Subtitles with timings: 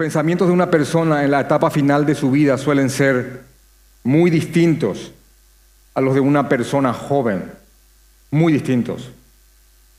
[0.00, 3.42] pensamientos de una persona en la etapa final de su vida suelen ser
[4.02, 5.12] muy distintos
[5.92, 7.44] a los de una persona joven,
[8.30, 9.10] muy distintos.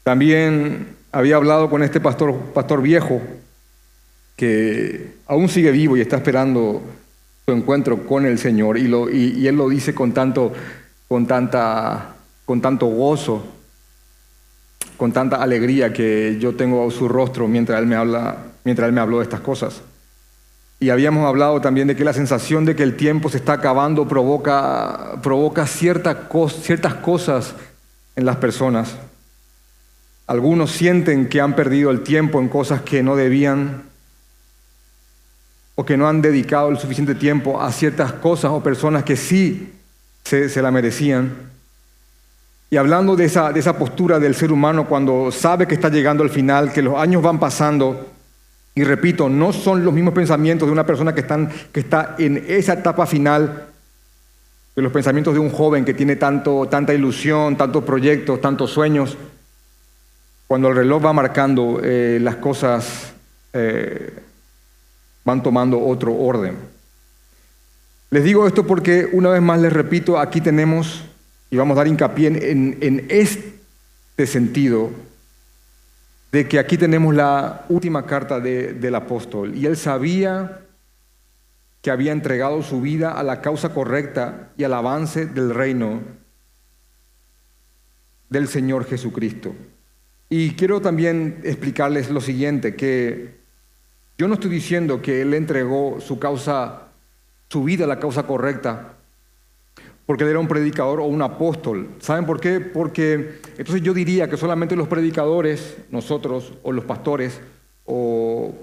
[0.02, 3.22] También había hablado con este pastor, pastor viejo
[4.36, 6.82] que aún sigue vivo y está esperando
[7.46, 10.52] su encuentro con el Señor y, lo, y, él lo dice con tanto,
[11.08, 13.46] con, tanta, con tanto gozo,
[14.98, 19.02] con tanta alegría que yo tengo su rostro mientras él me habla, mientras él me
[19.02, 19.84] habló de estas cosas.
[20.82, 24.08] Y habíamos hablado también de que la sensación de que el tiempo se está acabando
[24.08, 26.28] provoca, provoca cierta
[26.60, 27.54] ciertas cosas
[28.16, 28.96] en las personas.
[30.26, 33.84] Algunos sienten que han perdido el tiempo en cosas que no debían
[35.76, 39.72] o que no han dedicado el suficiente tiempo a ciertas cosas o personas que sí
[40.24, 41.32] se, la merecían.
[42.72, 46.24] Y hablando de esa, de esa postura del ser humano cuando sabe que está llegando
[46.24, 48.08] al final, que los años van pasando,
[48.74, 51.22] y repito, no son los mismos pensamientos de una persona que,
[51.74, 53.68] está en esa etapa final
[54.74, 59.18] que los pensamientos de un joven que tiene tanto, tanta ilusión, tantos proyectos, tantos sueños.
[60.48, 63.12] Cuando el reloj va marcando, eh, las cosas
[63.52, 64.14] eh,
[65.26, 66.56] van tomando otro orden.
[68.10, 71.04] Les digo esto porque una vez más les repito, aquí tenemos,
[71.50, 74.92] y vamos a dar hincapié en este sentido,
[76.32, 80.62] de que aquí tenemos la última carta del apóstol y él sabía
[81.82, 86.00] que había entregado su vida a la causa correcta y al avance del reino
[88.30, 89.54] del Señor Jesucristo.
[90.30, 93.42] Y quiero también explicarles lo siguiente, que
[94.18, 96.84] yo no estoy diciendo que él entregó su causa,
[97.50, 98.94] su vida a la causa correcta,
[100.12, 101.88] porque él era un predicador o un apóstol.
[102.02, 102.60] ¿Saben por qué?
[102.60, 107.40] Porque entonces yo diría que solamente los predicadores, nosotros, o los pastores,
[107.86, 108.54] o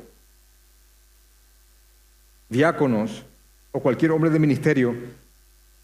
[2.51, 3.25] diáconos,
[3.73, 4.95] o cualquier hombre de ministerio,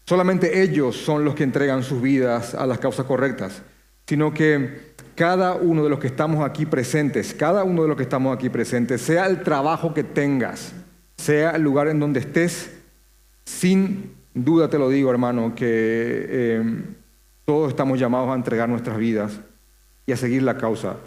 [0.05, 3.63] solamente ellos son los que entregan sus vidas a las causas correctas,
[4.05, 8.03] sino que cada uno de los que estamos aquí presentes, cada uno de los que
[8.03, 10.73] estamos aquí presentes, sea el trabajo que tengas,
[11.17, 12.69] sea el lugar en donde estés,
[13.45, 16.83] sin duda te lo digo, hermano, que eh,
[17.45, 19.39] todos estamos llamados a entregar nuestras vidas
[20.05, 20.97] y a seguir la causa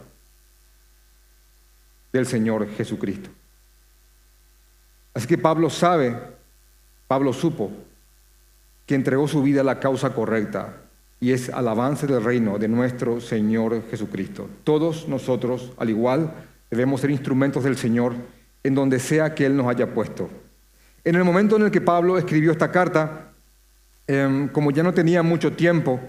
[2.12, 3.30] del Señor Jesucristo.
[5.14, 6.16] Así que Pablo sabe,
[7.06, 7.70] Pablo supo
[8.86, 10.76] que entregó su vida a la causa correcta
[11.20, 14.48] y es al avance del reino de nuestro Señor Jesucristo.
[14.64, 16.32] Todos nosotros, al igual,
[16.70, 18.14] debemos ser instrumentos del Señor
[18.62, 20.30] en donde sea que Él nos haya puesto.
[21.04, 23.32] En el momento en el que Pablo escribió esta carta,
[24.06, 26.00] em, como ya no tenía mucho tiempo,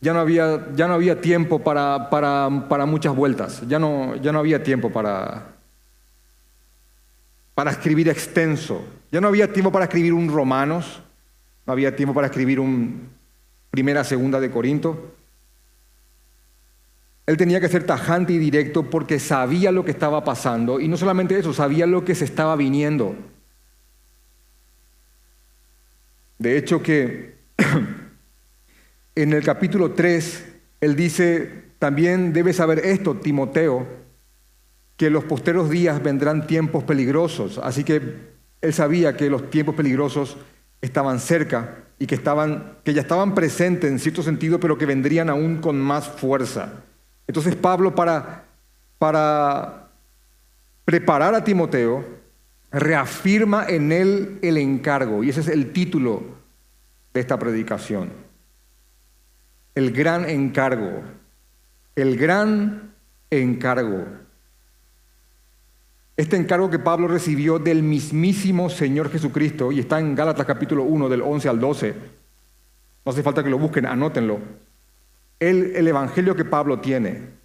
[0.00, 4.32] ya no había, ya no había tiempo para, para, para muchas vueltas, ya no, ya
[4.32, 5.48] no había tiempo para,
[7.54, 11.02] para escribir extenso, ya no había tiempo para escribir un Romanos,
[11.66, 13.10] no había tiempo para escribir un
[13.70, 15.14] Primera, Segunda de Corinto.
[17.26, 20.96] Él tenía que ser tajante y directo porque sabía lo que estaba pasando y no
[20.96, 23.14] solamente eso, sabía lo que se estaba viniendo.
[26.38, 27.36] De hecho que
[29.14, 30.44] en el capítulo 3,
[30.80, 33.86] él dice, también debes saber esto, Timoteo,
[34.96, 37.58] que los posteros días vendrán tiempos peligrosos.
[37.58, 38.00] Así que
[38.60, 40.36] él sabía que los tiempos peligrosos
[40.80, 45.30] estaban cerca y que, estaban, que ya estaban presentes en cierto sentido, pero que vendrían
[45.30, 46.84] aún con más fuerza.
[47.26, 48.44] Entonces Pablo para,
[48.98, 49.88] para
[50.84, 52.17] preparar a Timoteo,
[52.70, 56.22] reafirma en él el encargo, y ese es el título
[57.14, 58.10] de esta predicación.
[59.74, 61.02] El gran encargo,
[61.96, 62.92] el gran
[63.30, 64.06] encargo.
[66.16, 71.08] Este encargo que Pablo recibió del mismísimo Señor Jesucristo, y está en Gálatas capítulo 1,
[71.08, 71.94] del 11 al 12,
[73.04, 74.40] no hace falta que lo busquen, anótenlo.
[75.40, 77.38] El, el evangelio que Pablo tiene,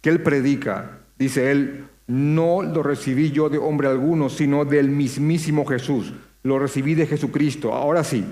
[0.00, 5.64] que él predica, dice él, no lo recibí yo de hombre alguno, sino del mismísimo
[5.66, 6.12] Jesús.
[6.42, 7.72] Lo recibí de Jesucristo.
[7.72, 8.24] Ahora sí,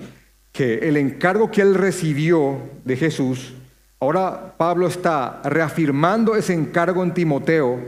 [0.53, 3.55] que el encargo que él recibió de Jesús,
[3.99, 7.81] ahora Pablo está reafirmando ese encargo en Timoteo.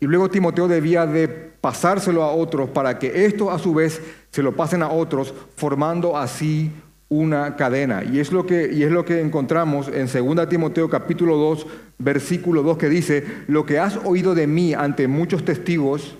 [0.00, 4.42] Y luego Timoteo debía de pasárselo a otros para que estos a su vez se
[4.42, 6.70] lo pasen a otros, formando así
[7.08, 8.02] una cadena.
[8.04, 11.66] Y es lo que, y es lo que encontramos en 2 Timoteo capítulo 2,
[11.98, 16.16] versículo 2 que dice, lo que has oído de mí ante muchos testigos,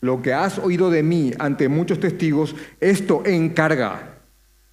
[0.00, 4.08] lo que has oído de mí ante muchos testigos, esto encarga.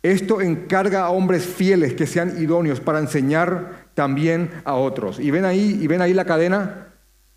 [0.01, 5.19] Esto encarga a hombres fieles que sean idóneos para enseñar también a otros.
[5.19, 6.87] Y ven ahí, y ven ahí la cadena.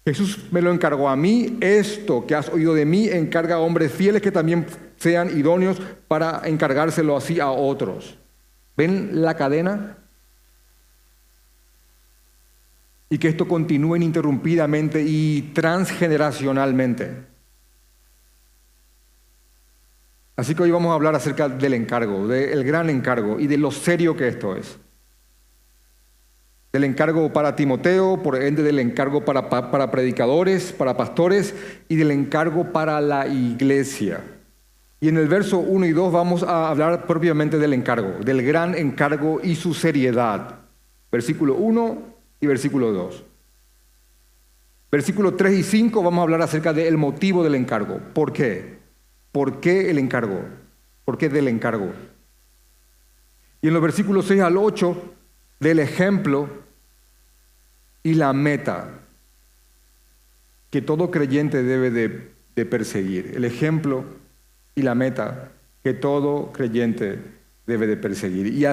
[0.04, 3.92] Jesús me lo encargó a mí, esto que has oído de mí, encarga a hombres
[3.92, 4.66] fieles que también
[5.02, 8.16] sean idóneos para encargárselo así a otros.
[8.76, 9.98] ¿Ven la cadena?
[13.10, 17.10] Y que esto continúe ininterrumpidamente y transgeneracionalmente.
[20.36, 23.72] Así que hoy vamos a hablar acerca del encargo, del gran encargo y de lo
[23.72, 24.78] serio que esto es
[26.72, 31.54] del encargo para Timoteo, por ende del encargo para, para predicadores, para pastores
[31.86, 34.22] y del encargo para la iglesia.
[35.02, 38.76] Y en el verso 1 y 2 vamos a hablar propiamente del encargo, del gran
[38.76, 40.60] encargo y su seriedad.
[41.10, 41.98] Versículo 1
[42.40, 43.24] y versículo 2.
[44.92, 47.98] Versículo 3 y 5 vamos a hablar acerca del motivo del encargo.
[48.14, 48.78] ¿Por qué?
[49.32, 50.40] ¿Por qué el encargo?
[51.04, 51.90] ¿Por qué del encargo?
[53.60, 55.14] Y en los versículos 6 al 8
[55.58, 56.48] del ejemplo
[58.04, 59.00] y la meta
[60.70, 63.32] que todo creyente debe de, perseguir.
[63.34, 64.21] El ejemplo
[64.74, 65.52] y la meta
[65.82, 67.18] que todo creyente
[67.66, 68.46] debe de perseguir.
[68.48, 68.64] Y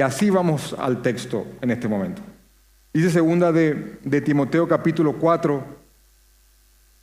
[0.00, 2.22] así, vamos al texto en este momento.
[2.92, 5.84] Dice segunda de, de Timoteo capítulo 4,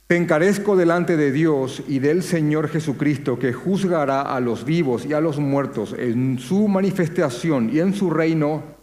[0.08, 5.14] te encarezco delante de Dios y del Señor Jesucristo, que juzgará a los vivos y
[5.14, 8.82] a los muertos en su manifestación y en su reino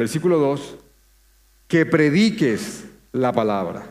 [0.00, 0.78] Versículo 2,
[1.68, 3.84] que prediques la palabra,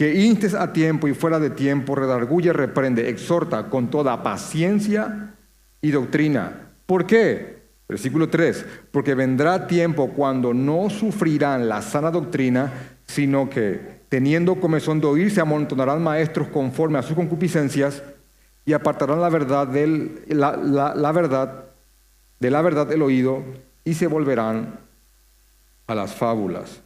[0.00, 5.34] que instes a tiempo y fuera de tiempo, redarguye, reprende, exhorta con toda paciencia
[5.82, 6.70] y doctrina.
[6.86, 7.64] ¿Por qué?
[7.86, 12.72] Versículo 3, porque vendrá tiempo cuando no sufrirán la sana doctrina,
[13.04, 18.02] sino que teniendo comezón de oír, se amontonarán maestros conforme a sus concupiscencias
[18.64, 23.42] y apartarán la verdad, del, de la verdad el oído
[23.84, 24.78] y se volverán
[25.86, 26.80] a las fábulas.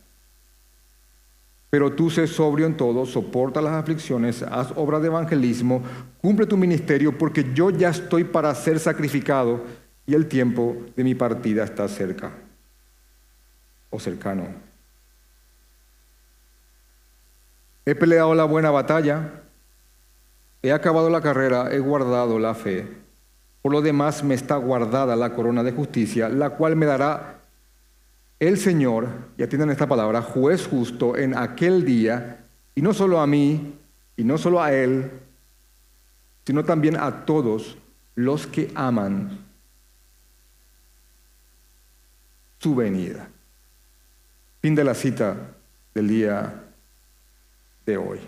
[1.74, 5.82] Pero tú sé sobrio en todo, soporta las aflicciones, haz obra de evangelismo,
[6.22, 9.60] cumple tu ministerio, porque yo ya estoy para ser sacrificado
[10.06, 12.30] y el tiempo de mi partida está cerca
[13.90, 14.46] o cercano.
[17.84, 19.42] He peleado la buena batalla,
[20.62, 22.86] he acabado la carrera, he guardado la fe.
[23.62, 27.40] Por lo demás me está guardada la corona de justicia, la cual me dará
[28.48, 32.44] el Señor, y atiendan esta palabra, juez justo en aquel día,
[32.74, 33.78] y no solo a mí,
[34.16, 35.10] y no solo a Él,
[36.46, 37.78] sino también a todos
[38.14, 39.38] los que aman
[42.58, 43.28] su venida.
[44.60, 45.36] Fin de la cita
[45.94, 46.64] del día
[47.84, 48.20] de hoy.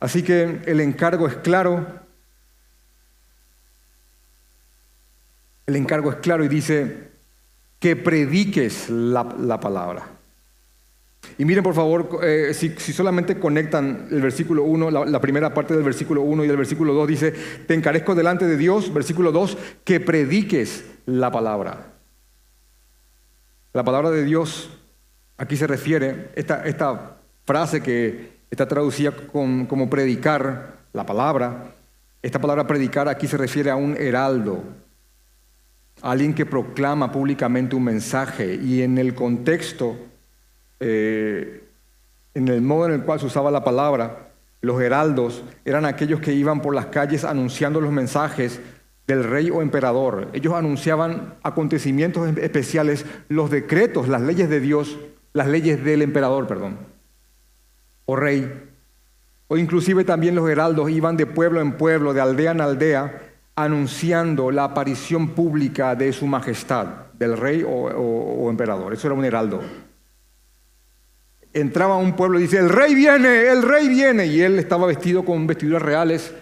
[0.00, 2.02] Así que el encargo es claro,
[5.66, 7.11] El encargo es claro y dice
[7.82, 10.06] que prediques la, palabra.
[11.36, 15.82] Y miren por favor, eh, si, solamente conectan el versículo 1, la, primera parte del
[15.82, 17.32] versículo 1 y el versículo 2 dice,
[17.66, 21.88] te encarezco delante de Dios, versículo 2, que prediques la palabra.
[23.72, 24.70] La palabra de Dios,
[25.36, 31.74] aquí se refiere, esta, esta frase que está traducida como predicar, la palabra,
[32.22, 34.62] esta palabra predicar aquí se refiere a un heraldo,
[36.02, 39.96] alguien que proclama públicamente un mensaje y en el contexto,
[40.80, 41.62] eh,
[42.34, 44.30] en el modo en el cual se usaba la palabra,
[44.60, 48.60] los heraldos eran aquellos que iban por las calles anunciando los mensajes
[49.06, 50.28] del rey o emperador.
[50.32, 54.98] Ellos anunciaban acontecimientos especiales, los decretos, las leyes de Dios,
[55.32, 56.78] las leyes del emperador, perdón,
[58.06, 58.70] o rey.
[59.48, 64.50] O inclusive también los heraldos iban de pueblo en pueblo, de aldea en aldea, anunciando
[64.50, 68.92] la aparición pública de su majestad, del rey o, emperador.
[68.92, 69.60] Eso era un heraldo.
[71.52, 74.26] Entraba a un pueblo y dice, el rey viene, el rey viene.
[74.26, 76.34] Y él estaba vestido con vestiduras reales.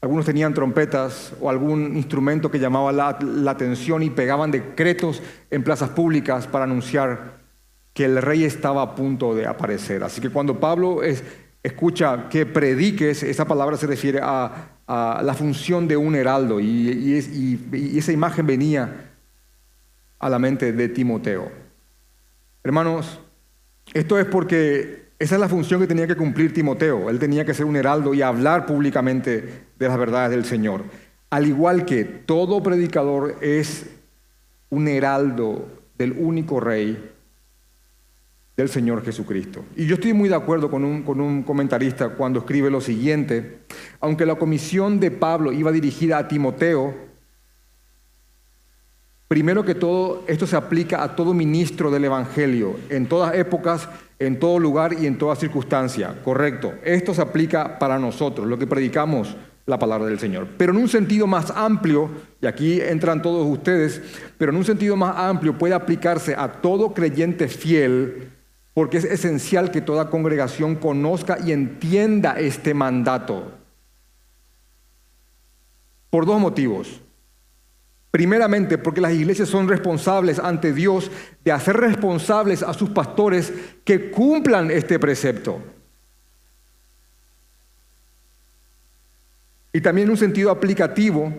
[0.00, 5.62] Algunos tenían trompetas o algún instrumento que llamaba la, la atención y pegaban decretos en
[5.62, 7.46] plazas públicas para anunciar
[7.94, 10.04] que el rey estaba a punto de aparecer.
[10.04, 11.24] Así que cuando Pablo es,
[11.66, 14.76] escucha que prediques, esa palabra se refiere a
[15.22, 17.14] la función de un heraldo y,
[17.96, 19.10] esa imagen venía
[20.18, 21.50] a la mente de Timoteo.
[22.62, 23.20] Hermanos,
[23.92, 27.10] esto es porque esa es la función que tenía que cumplir Timoteo.
[27.10, 30.84] Él tenía que ser un heraldo y hablar públicamente de las verdades del Señor.
[31.30, 33.86] Al igual que todo predicador es
[34.70, 35.68] un heraldo
[35.98, 37.15] del único rey
[38.56, 39.64] del Señor Jesucristo.
[39.76, 43.58] Y yo estoy muy de acuerdo con un, con un comentarista cuando escribe lo siguiente,
[44.00, 47.06] aunque la comisión de Pablo iba dirigida a Timoteo,
[49.28, 53.88] Primero que todo, esto se aplica a todo ministro del Evangelio, en todas épocas,
[54.20, 56.14] en todo lugar y en toda circunstancia.
[56.22, 56.74] Correcto.
[56.84, 59.36] Esto se aplica para nosotros, lo que predicamos
[59.66, 60.46] la palabra del Señor.
[60.56, 62.08] Pero en un sentido más amplio,
[62.40, 64.00] y aquí entran todos ustedes,
[64.38, 68.30] pero en un sentido más amplio puede aplicarse a todo creyente fiel,
[68.76, 73.50] porque es esencial que toda congregación conozca y entienda este mandato.
[76.10, 77.00] Por dos motivos.
[78.10, 81.10] Primeramente, porque las iglesias son responsables ante Dios
[81.42, 83.50] de hacer responsables a sus pastores
[83.82, 85.58] que cumplan este precepto.
[89.72, 91.32] Y también un sentido aplicativo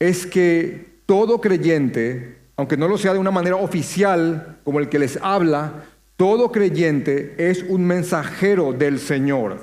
[0.00, 4.98] es que todo creyente, aunque no lo sea de una manera oficial como el que
[4.98, 5.84] les habla,
[6.22, 9.58] todo creyente es un mensajero del Señor.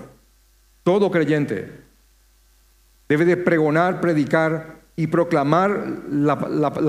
[0.83, 1.71] Todo creyente
[3.07, 6.37] debe de pregonar, predicar y proclamar la,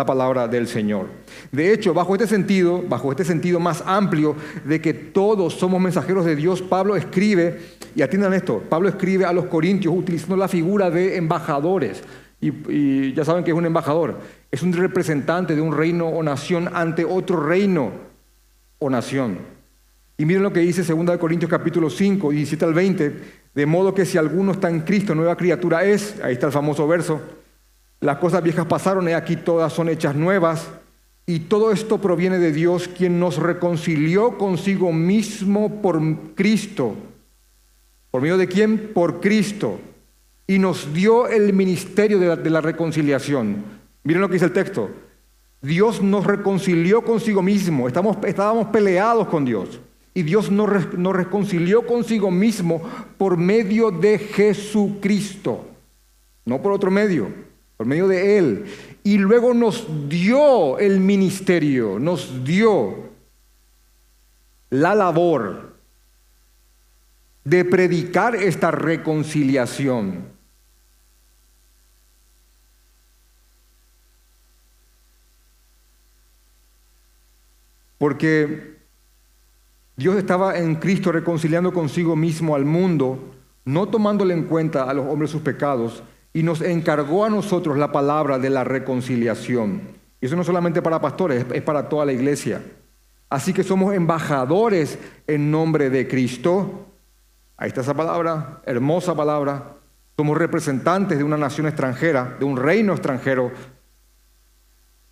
[0.04, 1.06] palabra del Señor.
[1.52, 4.34] De hecho, bajo este sentido, bajo este sentido más amplio
[4.64, 7.60] de que todos somos mensajeros de Dios, Pablo escribe,
[7.94, 12.02] y atiendan esto, Pablo escribe a los corintios utilizando la figura de embajadores.
[12.40, 14.18] Y, y ya saben que es un embajador,
[14.50, 17.92] es un representante de un reino o nación ante otro reino
[18.80, 19.59] o nación.
[20.20, 23.20] Y miren lo que dice 2 Corintios capítulo 5, 17 al 20,
[23.54, 26.86] de modo que si alguno está en Cristo, nueva criatura es, ahí está el famoso
[26.86, 27.22] verso,
[28.00, 30.68] las cosas viejas pasaron y aquí todas son hechas nuevas.
[31.24, 35.98] Y todo esto proviene de Dios, quien nos reconcilió consigo mismo por
[36.34, 36.96] Cristo.
[38.10, 38.90] ¿Por medio de quién?
[38.92, 39.80] Por Cristo.
[40.46, 43.64] Y nos dio el ministerio de la, reconciliación.
[44.02, 44.90] Miren lo que dice el texto.
[45.62, 47.88] Dios nos reconcilió consigo mismo.
[47.88, 49.80] Estamos, estábamos peleados con Dios.
[50.12, 52.82] Y Dios nos, reconcilió consigo mismo
[53.16, 55.66] por medio de Jesucristo.
[56.44, 57.50] No por otro medio
[57.80, 58.66] por medio de Él.
[59.02, 63.08] Y luego nos dio el ministerio, nos dio
[64.68, 65.76] la labor
[67.42, 70.26] de predicar esta reconciliación.
[77.96, 78.69] Porque
[80.00, 83.34] Dios estaba en Cristo reconciliando consigo mismo al mundo,
[83.66, 86.02] no tomándole en cuenta a los hombres sus pecados,
[86.32, 89.82] y nos encargó a nosotros la palabra de la reconciliación.
[90.18, 92.62] Y eso no solamente para pastores, es para toda la iglesia.
[93.28, 96.86] Así que somos embajadores en nombre de Cristo.
[97.58, 99.74] Ahí está esa palabra, hermosa palabra.
[100.16, 103.52] Somos representantes de una nación extranjera, de un reino extranjero,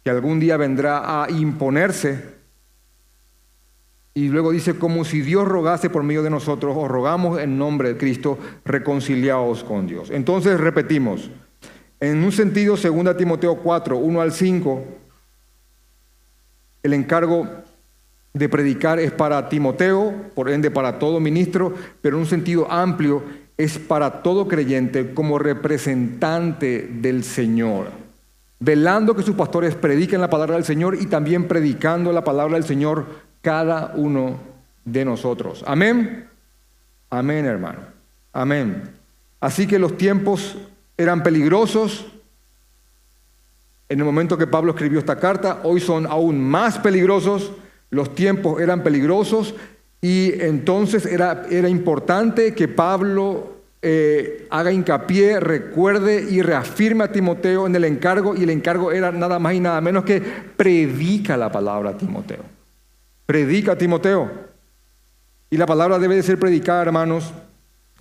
[0.03, 2.38] que algún día vendrá a imponerse
[4.19, 7.91] y luego dice, como si Dios rogase por medio de nosotros, os rogamos en nombre
[7.91, 10.11] de Cristo, reconciliaos con Dios.
[10.11, 11.31] Entonces repetimos,
[12.01, 14.85] en un sentido, 2 Timoteo 4, 1 al 5,
[16.83, 17.47] el encargo
[18.35, 23.23] de predicar es para Timoteo, por ende para todo ministro, pero en un sentido amplio
[23.57, 27.93] es para todo creyente como representante del Señor,
[28.59, 32.65] velando que sus pastores prediquen la palabra del Señor y también predicando la palabra del
[32.65, 34.39] Señor cada uno
[34.85, 35.65] de nosotros.
[35.67, 36.29] Amén.
[37.11, 37.81] Amén, hermano.
[38.33, 38.83] Amén.
[39.41, 40.57] Así que los tiempos
[40.97, 42.07] eran peligrosos.
[43.89, 47.53] En el momento que Pablo escribió esta carta, hoy son aún más peligrosos.
[47.91, 49.55] Los tiempos eran peligrosos
[50.01, 57.67] y entonces era, era importante que Pablo eh, haga hincapié, recuerde y reafirme a Timoteo
[57.67, 61.51] en el encargo y el encargo era nada más y nada menos que predica la
[61.51, 62.58] palabra a Timoteo.
[63.29, 64.31] Predica Timoteo.
[65.51, 67.31] Y la palabra debe de ser predicada, hermanos.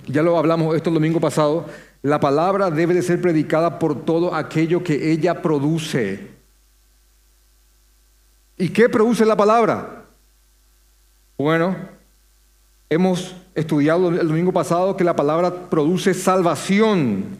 [0.08, 1.66] Ya lo hablamos esto el domingo pasado.
[2.02, 6.30] La palabra debe de ser predicada por todo aquello que ella produce.
[8.58, 10.06] ¿Y qué produce la palabra?
[11.38, 11.76] Bueno,
[12.90, 17.38] hemos estudiado el domingo pasado que la palabra produce salvación.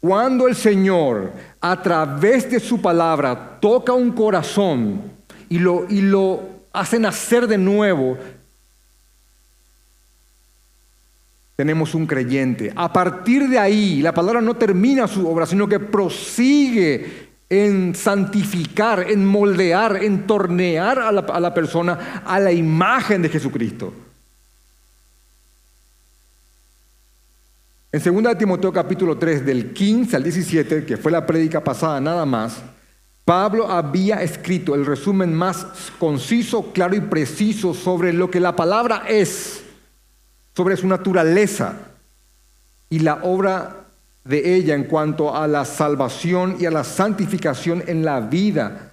[0.00, 1.30] Cuando el Señor,
[1.60, 5.02] a través de su palabra, toca un corazón
[5.48, 8.16] y lo, y lo hace nacer de nuevo,
[11.56, 12.72] tenemos un creyente.
[12.76, 19.10] A partir de ahí, la palabra no termina su obra, sino que prosigue en santificar,
[19.10, 23.92] en moldear, en tornear a la, persona a la imagen de Jesucristo.
[27.90, 32.24] En 2 Timoteo capítulo 3, del 15 al 17, que fue la prédica pasada nada
[32.24, 32.62] más,
[33.28, 35.66] Pablo había escrito el resumen más
[35.98, 39.64] conciso, claro y preciso sobre lo que la palabra es,
[40.56, 41.74] sobre su naturaleza
[42.88, 43.84] y la obra
[44.24, 48.92] de ella en cuanto a la salvación y a la santificación en la vida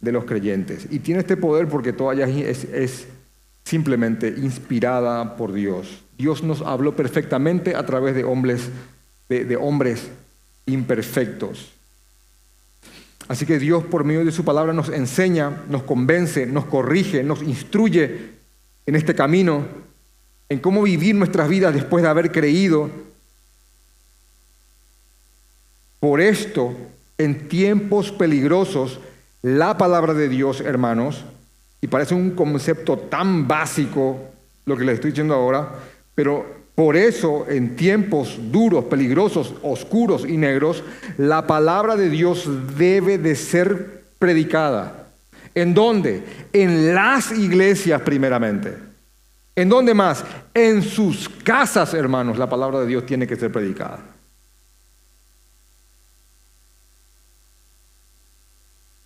[0.00, 0.88] de los creyentes.
[0.90, 3.06] Y tiene este poder porque toda ella es,
[3.62, 6.02] simplemente inspirada por Dios.
[6.18, 8.68] Dios nos habló perfectamente a través de hombres,
[9.28, 10.10] de hombres
[10.66, 11.70] imperfectos.
[13.32, 17.42] Así que Dios por medio de su palabra nos enseña, nos convence, nos corrige, nos
[17.42, 18.32] instruye
[18.84, 19.64] en este camino,
[20.50, 22.90] en cómo vivir nuestras vidas después de haber creído.
[25.98, 26.76] Por esto,
[27.16, 29.00] en tiempos peligrosos,
[29.40, 31.24] la palabra de Dios, hermanos,
[31.80, 34.20] y parece un concepto tan básico
[34.66, 35.70] lo que les estoy diciendo ahora,
[36.14, 40.82] pero por eso en tiempos duros, peligrosos, oscuros y negros,
[41.18, 45.08] la palabra de Dios debe de ser predicada.
[45.54, 46.24] ¿En dónde?
[46.52, 48.74] En las iglesias primeramente.
[49.54, 50.24] ¿En dónde más?
[50.54, 54.00] En sus casas, hermanos, la palabra de Dios tiene que ser predicada.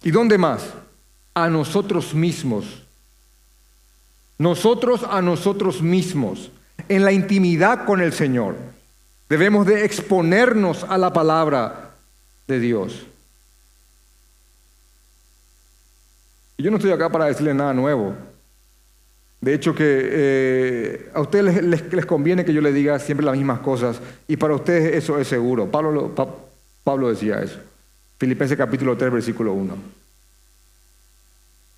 [0.04, 0.62] ¿Y dónde más?
[1.34, 2.64] A nosotros mismos.
[4.38, 6.50] Nosotros a nosotros mismos,
[6.88, 8.56] en la intimidad con el Señor.
[9.28, 11.90] Debemos de exponernos a la palabra
[12.46, 13.06] de Dios.
[16.58, 18.14] Yo no estoy acá para decirle nada nuevo.
[19.40, 23.60] De hecho, que eh, a ustedes les, conviene que yo le diga siempre las mismas
[23.60, 25.70] cosas y para ustedes eso es seguro.
[25.70, 26.14] Pablo,
[26.82, 27.58] Pablo decía eso.
[28.18, 29.76] Filipenses capítulo 3, versículo 1.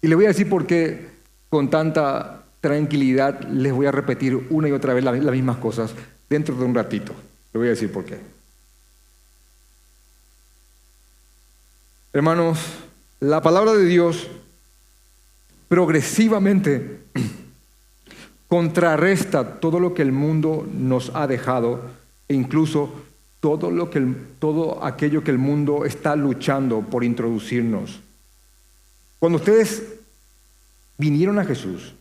[0.03, 1.09] Y le voy a decir por qué
[1.51, 5.95] con tanta tranquilidad les voy a repetir una y otra vez las, mismas cosas
[6.29, 7.13] dentro de un ratito.
[7.53, 8.19] Le voy a decir por qué.
[12.13, 12.59] Hermanos,
[13.21, 14.29] la palabra de Dios
[15.69, 17.01] progresivamente
[18.49, 21.83] contrarresta todo lo que el mundo nos ha dejado
[22.29, 22.93] e incluso
[23.41, 24.01] todo, lo que
[24.39, 28.01] todo aquello que el mundo está luchando por introducirnos.
[29.19, 29.83] Cuando ustedes
[30.97, 31.95] vinieron a Jesús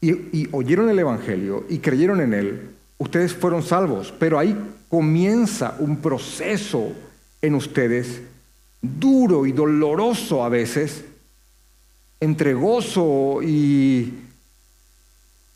[0.00, 4.56] y, oyeron el Evangelio y creyeron en Él, ustedes fueron salvos, pero ahí
[4.88, 6.92] comienza un proceso
[7.42, 8.22] en ustedes
[8.80, 11.04] duro y doloroso a veces,
[12.20, 14.14] entre gozo y,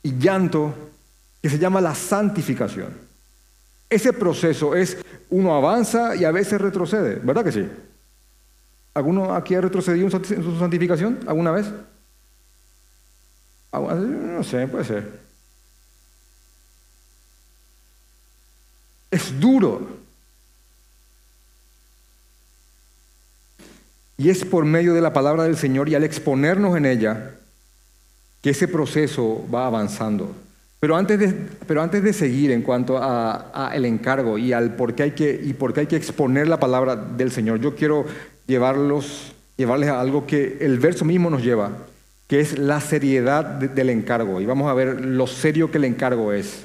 [0.03, 0.75] y llanto,
[1.41, 2.93] que se llama la santificación.
[3.89, 4.97] Ese proceso es,
[5.31, 7.69] uno avanza y a veces retrocede, ¿verdad que sí?
[8.95, 11.67] ¿Alguno aquí ha retrocedido en su santificación alguna vez?
[13.73, 15.21] No sé, puede ser.
[19.11, 20.03] Es duro.
[24.19, 27.33] Y es por medio de la palabra del Señor y al exponernos en ella
[28.43, 30.35] que ese proceso va avanzando.
[30.81, 31.33] Pero antes de,
[31.67, 35.41] pero antes de seguir en cuanto a, el encargo y al por qué hay que
[35.43, 38.05] y por qué hay que exponer la palabra del Señor, yo quiero
[38.47, 41.71] llevarlos, llevarles a algo que el verso mismo nos lleva,
[42.33, 44.41] que es la seriedad del encargo.
[44.41, 46.65] Y vamos a ver lo serio que el encargo es.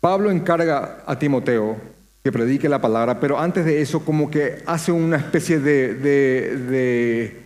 [0.00, 1.76] Pablo encarga a Timoteo
[2.22, 6.56] que predique la palabra, pero antes de eso como que hace una especie de, de,
[6.56, 7.42] de,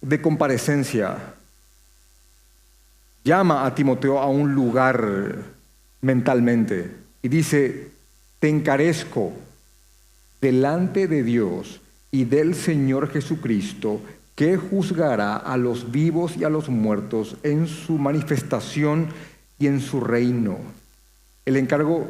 [0.00, 1.16] de comparecencia.
[3.22, 5.44] Llama a Timoteo a un lugar
[6.00, 6.90] mentalmente
[7.22, 7.92] y dice,
[8.40, 9.32] te encarezco
[10.40, 14.00] delante de Dios y del Señor Jesucristo,
[14.34, 19.08] que juzgará a los vivos y a los muertos en su manifestación
[19.58, 20.58] y en su reino.
[21.44, 22.06] El encargo,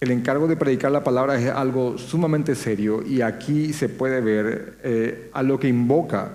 [0.00, 4.78] el encargo de predicar la palabra es algo sumamente serio y aquí se puede ver
[4.82, 6.30] eh, a lo que invoca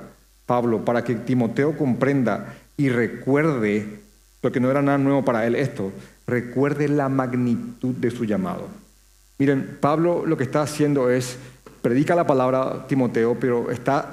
[0.46, 4.00] Pablo para que Timoteo comprenda y recuerde,
[4.42, 5.92] porque no era nada nuevo para él esto,
[6.28, 8.68] recuerde la magnitud de su llamado.
[9.38, 11.38] Miren, Pablo lo que está haciendo es,
[11.84, 14.10] predica la palabra Timoteo, pero está,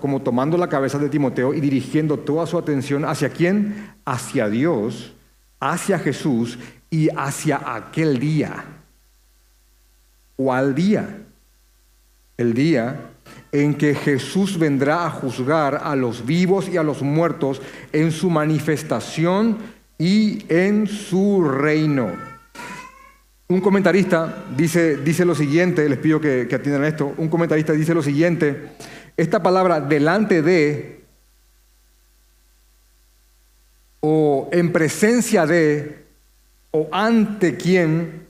[0.00, 3.92] como tomando la cabeza de Timoteo y dirigiendo toda su atención hacia quién?
[4.04, 5.12] Hacia Dios,
[5.58, 6.60] hacia Jesús
[6.90, 8.64] y hacia aquel día.
[10.36, 11.18] ¿Cuál día?
[12.36, 13.10] El día
[13.50, 17.60] en que Jesús vendrá a juzgar a los vivos y a los muertos
[17.92, 19.58] en su manifestación
[19.98, 22.31] y en su reino.
[23.52, 28.02] Un comentarista dice, dice lo siguiente, les pido que, atiendan esto, un comentarista dice lo
[28.02, 28.70] siguiente,
[29.14, 31.02] esta palabra delante de
[34.00, 36.02] o en presencia de
[36.70, 38.26] o ante quién,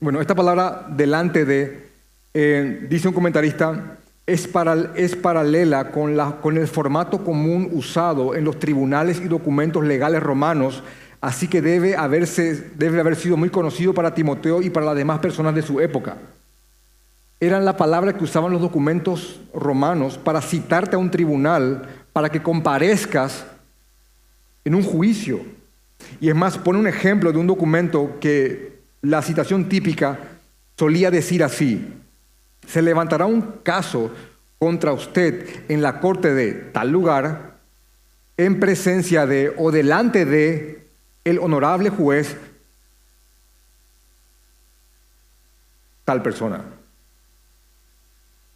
[0.00, 1.86] bueno, esta palabra delante de,
[2.34, 8.34] eh, dice un comentarista, es, para, es paralela con, la, con el formato común usado
[8.34, 10.82] en los tribunales y documentos legales romanos
[11.24, 15.20] Así que debe, haberse, debe haber sido muy conocido para Timoteo y para las demás
[15.20, 16.18] personas de su época.
[17.40, 22.42] eran la palabra que usaban los documentos romanos para citarte a un tribunal, para que
[22.42, 23.46] comparezcas
[24.66, 25.40] en un juicio.
[26.20, 30.18] Y es más, pone un ejemplo de un documento que la citación típica
[30.76, 31.90] solía decir así,
[32.66, 34.10] se levantará un caso
[34.58, 37.56] contra usted en la corte de tal lugar,
[38.36, 40.83] en presencia de o delante de
[41.24, 42.36] el honorable juez
[46.04, 46.62] tal persona.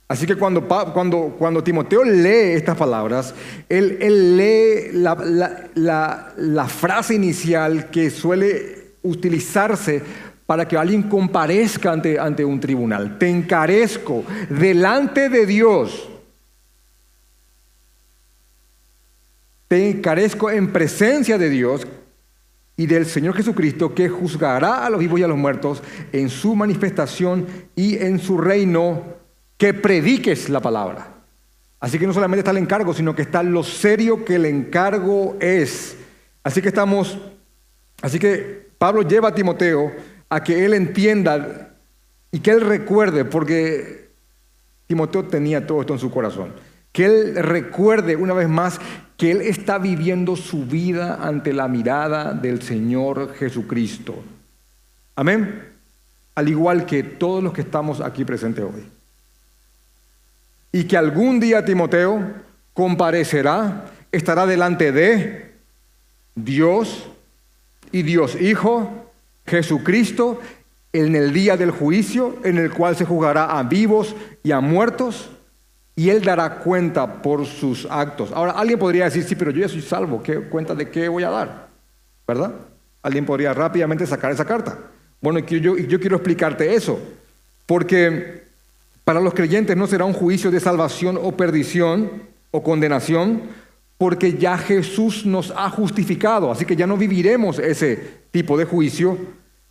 [0.07, 3.35] Así que cuando, cuando, cuando Timoteo lee estas palabras,
[3.69, 10.03] él, lee la, la frase inicial que suele utilizarse
[10.49, 13.19] para que alguien comparezca ante, ante un tribunal.
[13.19, 16.09] Te encarezco delante de Dios.
[19.69, 21.87] Te encarezco en presencia de Dios
[22.79, 26.55] y del Señor Jesucristo que juzgará a los vivos y a los muertos en su
[26.55, 29.03] manifestación y en su reino,
[29.57, 31.09] que prediques la palabra.
[31.81, 35.37] Así que no solamente está el encargo, sino que está lo serio que el encargo
[35.41, 35.97] es.
[36.45, 37.19] Así que estamos,
[38.01, 39.93] así que Pablo lleva a Timoteo
[40.29, 41.75] a que él entienda
[42.31, 44.11] y que él recuerde, porque
[44.87, 46.53] Timoteo tenía todo esto en su corazón,
[46.93, 48.81] que él recuerde una vez más
[49.17, 54.23] que él está viviendo su vida ante la mirada del Señor Jesucristo.
[55.17, 55.65] Amén.
[56.35, 58.87] Al igual que todos los que estamos aquí presentes hoy.
[60.71, 62.23] Y que algún día Timoteo
[62.75, 65.53] comparecerá, estará delante de
[66.37, 67.09] Dios
[67.91, 69.09] y Dios Hijo
[69.49, 70.41] Jesucristo
[70.93, 75.31] en el día del juicio, en el cual se juzgará a vivos y a muertos,
[75.99, 78.31] y Él dará cuenta por sus actos.
[78.31, 81.25] Ahora, alguien podría decir, sí, pero yo ya soy salvo, ¿qué cuenta de qué voy
[81.25, 81.71] a dar?
[82.25, 82.53] ¿Verdad?
[83.03, 84.79] Alguien podría rápidamente sacar esa carta.
[85.21, 87.01] Bueno, yo, yo quiero explicarte eso,
[87.67, 88.45] porque
[89.03, 93.43] para los creyentes no será un juicio de salvación o perdición o condenación,
[93.97, 99.19] porque ya Jesús nos ha justificado, así que ya no viviremos ese tipo de juicio,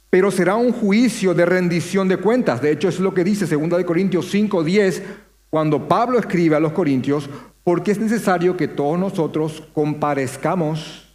[0.10, 2.62] pero será un juicio de rendición de cuentas.
[2.62, 5.04] De hecho, es lo que dice 2 Corintios 5, 10,
[5.50, 7.30] cuando Pablo escribe a los Corintios,
[7.64, 11.08] porque es necesario que todos nosotros comparezcamos,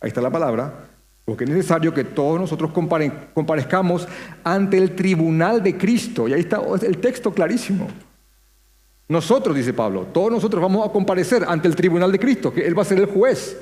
[0.00, 0.88] ahí está la palabra,
[1.24, 2.70] porque es necesario que todos nosotros
[3.34, 4.06] comparezcamos
[4.44, 6.28] ante el tribunal de Cristo.
[6.28, 7.88] Y ahí está el texto clarísimo.
[9.08, 12.78] Nosotros, dice Pablo, todos nosotros vamos a comparecer ante el tribunal de Cristo, que Él
[12.78, 13.56] va a ser el juez.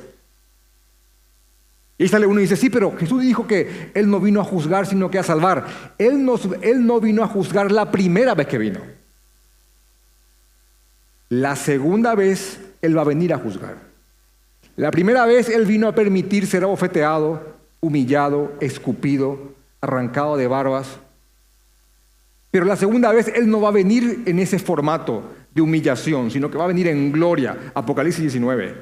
[1.96, 4.86] Y sale uno y dice, sí, pero Jesús dijo que Él no vino a juzgar,
[4.86, 5.66] sino que a salvar.
[5.96, 9.03] Él no vino a juzgar la primera vez que vino.
[11.34, 13.74] La segunda vez Él va a venir a juzgar.
[14.76, 21.00] La primera vez Él vino a permitir ser abofeteado, humillado, escupido, arrancado de barbas.
[22.52, 26.48] Pero la segunda vez Él no va a venir en ese formato de humillación, sino
[26.48, 27.72] que va a venir en gloria.
[27.74, 28.74] Apocalipsis 19.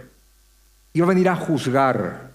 [0.93, 2.33] Y va a venir a juzgar.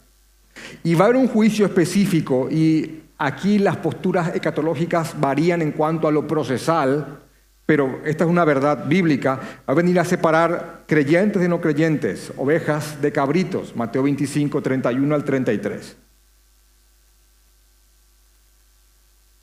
[0.83, 6.07] Y va a haber un juicio específico y aquí las posturas escatológicas varían en cuanto
[6.07, 7.19] a lo procesal,
[7.67, 9.35] pero esta es una verdad bíblica.
[9.69, 15.13] Va a venir a separar creyentes de no creyentes, ovejas de cabritos, Mateo 25, 31
[15.13, 15.97] al 33.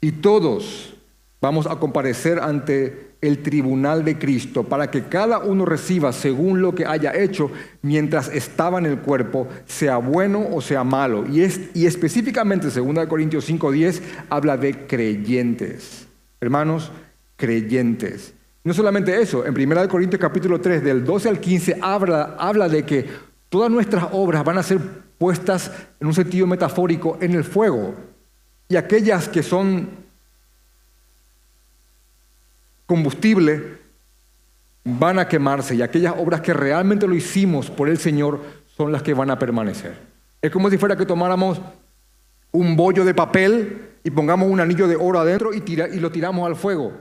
[0.00, 0.94] Y todos
[1.42, 6.74] vamos a comparecer ante el tribunal de Cristo para que cada uno reciba según lo
[6.74, 7.50] que haya hecho
[7.82, 11.26] mientras estaba en el cuerpo, sea bueno o sea malo.
[11.30, 16.06] Y, es, y específicamente 2 Corintios 5:10 habla de creyentes.
[16.40, 16.90] Hermanos,
[17.36, 18.34] creyentes.
[18.62, 22.84] No solamente eso, en 1 Corintios capítulo 3 del 12 al 15 habla, habla de
[22.84, 23.06] que
[23.48, 24.80] todas nuestras obras van a ser
[25.18, 25.70] puestas
[26.00, 27.94] en un sentido metafórico en el fuego.
[28.68, 29.88] Y aquellas que son
[32.86, 33.78] combustible
[34.84, 38.40] van a quemarse y aquellas obras que realmente lo hicimos por el Señor
[38.76, 39.96] son las que van a permanecer.
[40.42, 41.60] Es como si fuera que tomáramos
[42.52, 46.46] un bollo de papel y pongamos un anillo de oro adentro y, y lo tiramos
[46.46, 46.92] al fuego.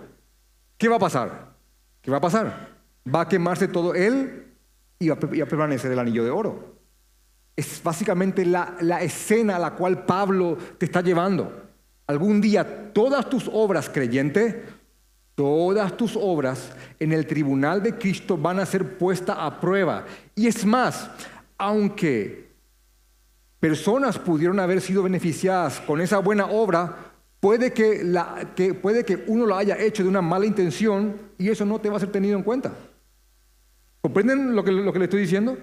[0.84, 1.56] ¿Qué va a pasar?
[2.02, 2.68] ¿Qué va a pasar?
[3.08, 4.52] Va a quemarse todo él
[5.00, 6.76] y va a permanecer el anillo de oro.
[7.56, 11.70] Es básicamente la, escena a la cual Pablo te está llevando.
[12.06, 14.56] Algún día todas tus obras creyentes
[15.36, 20.06] Todas tus obras en el tribunal de Cristo van a ser puestas a prueba.
[20.36, 21.10] Y es más,
[21.58, 22.50] aunque
[23.58, 27.13] personas pudieron haber sido beneficiadas con esa buena obra,
[27.44, 31.50] puede que, la, que, puede que uno lo haya hecho de una mala intención y
[31.50, 32.74] eso no te va a ser tenido en cuenta.
[34.00, 35.58] ¿Comprenden lo que, lo que le estoy diciendo?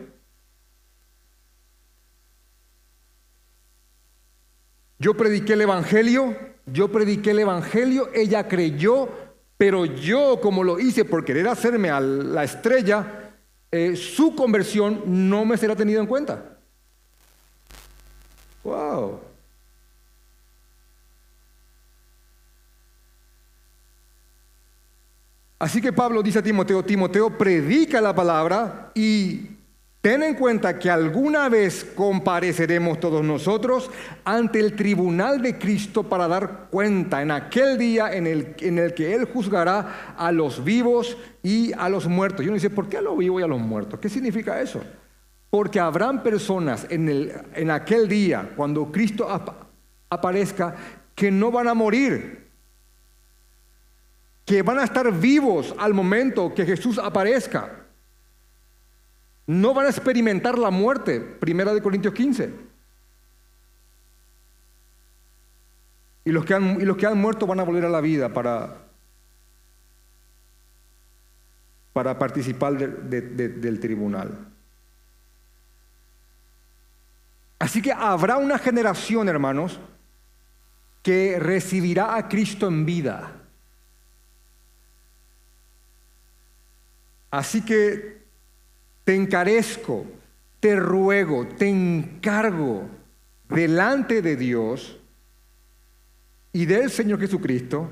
[4.98, 9.08] Yo prediqué el Evangelio, yo prediqué el Evangelio, ella creyó,
[9.56, 13.32] Pero yo, como lo hice por querer hacerme a la estrella,
[13.70, 16.58] eh, su conversión no me será tenida en cuenta.
[18.64, 19.29] Wow.
[25.60, 29.42] Así que Pablo dice a Timoteo, Timoteo predica la palabra y
[30.00, 33.90] ten en cuenta que alguna vez compareceremos todos nosotros
[34.24, 38.94] ante el tribunal de Cristo para dar cuenta en aquel día en el, en el
[38.94, 42.42] que Él juzgará a los vivos y a los muertos.
[42.42, 44.00] Y uno dice, ¿por qué a los vivos y a los muertos?
[44.00, 44.80] ¿Qué significa eso?
[45.50, 49.28] Porque habrán personas en, el, en aquel día, cuando Cristo
[50.08, 50.74] aparezca,
[51.14, 52.39] que no van a morir
[54.50, 57.70] que van a estar vivos al momento que Jesús aparezca.
[59.46, 62.52] No van a experimentar la muerte, primera de Corintios 15.
[66.24, 68.28] Y los que han, y los que han muerto van a volver a la vida
[68.32, 68.88] para,
[71.92, 74.48] para participar del tribunal.
[77.60, 79.78] Así que habrá una generación, hermanos,
[81.04, 83.39] que recibirá a Cristo en vida.
[87.30, 88.20] Así que
[89.04, 90.04] te encarezco,
[90.58, 92.88] te ruego, te encargo
[93.48, 94.98] delante de Dios
[96.52, 97.88] y del Señor Jesucristo,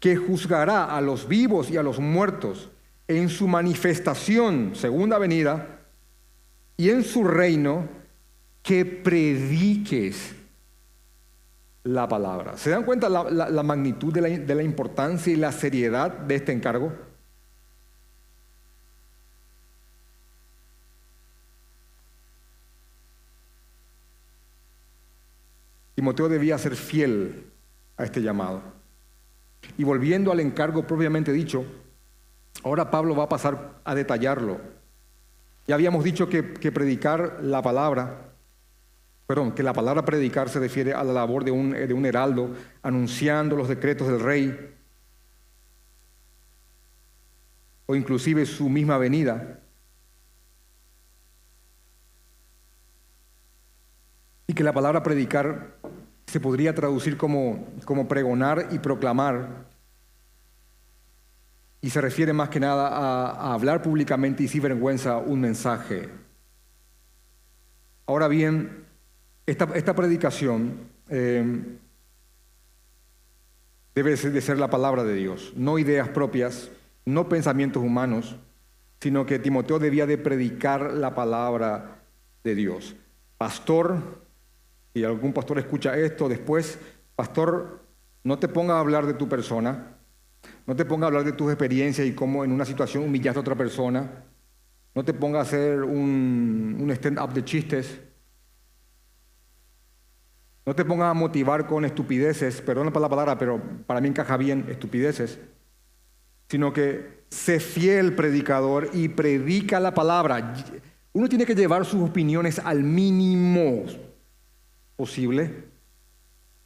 [0.00, 2.70] que juzgará a los vivos y a los muertos
[3.06, 5.80] en su manifestación, segunda venida,
[6.76, 7.88] y en su reino,
[8.62, 10.34] que prediques
[11.84, 12.56] la palabra.
[12.56, 16.92] ¿Se dan cuenta la, magnitud de la importancia y la seriedad de este encargo?
[26.04, 27.50] Timoteo debía ser fiel
[27.96, 28.60] a este llamado.
[29.78, 31.64] Y volviendo al encargo propiamente dicho,
[32.62, 34.60] ahora Pablo va a pasar a detallarlo.
[35.66, 38.34] Ya habíamos dicho que, predicar la palabra,
[39.26, 42.50] perdón, que la palabra predicar se refiere a la labor de un, de un heraldo
[42.82, 44.74] anunciando los decretos del rey
[47.86, 49.58] o inclusive su misma venida.
[54.46, 55.78] Y que la palabra predicar
[56.34, 59.68] se podría traducir como, como pregonar y proclamar.
[61.80, 66.08] Y se refiere más que nada a, hablar públicamente y sin vergüenza un mensaje.
[68.08, 68.84] Ahora bien,
[69.46, 71.62] esta, predicación eh,
[73.94, 76.68] debe de ser la palabra de Dios, no ideas propias,
[77.04, 78.34] no pensamientos humanos,
[79.00, 82.02] sino que Timoteo debía de predicar la palabra
[82.42, 82.96] de Dios.
[83.38, 84.23] Pastor,
[84.94, 86.78] y algún pastor escucha esto después,
[87.16, 87.80] pastor,
[88.22, 89.96] no te ponga a hablar de tu persona,
[90.66, 93.42] no te ponga a hablar de tus experiencias y cómo en una situación humillaste a
[93.42, 94.24] otra persona,
[94.94, 98.00] no te ponga a hacer un, un stand-up de chistes,
[100.64, 104.64] no te ponga a motivar con estupideces, perdón la palabra, pero para mí encaja bien,
[104.70, 105.40] estupideces,
[106.48, 110.54] sino que sé fiel predicador y predica la palabra.
[111.12, 113.84] Uno tiene que llevar sus opiniones al mínimo
[114.96, 115.64] posible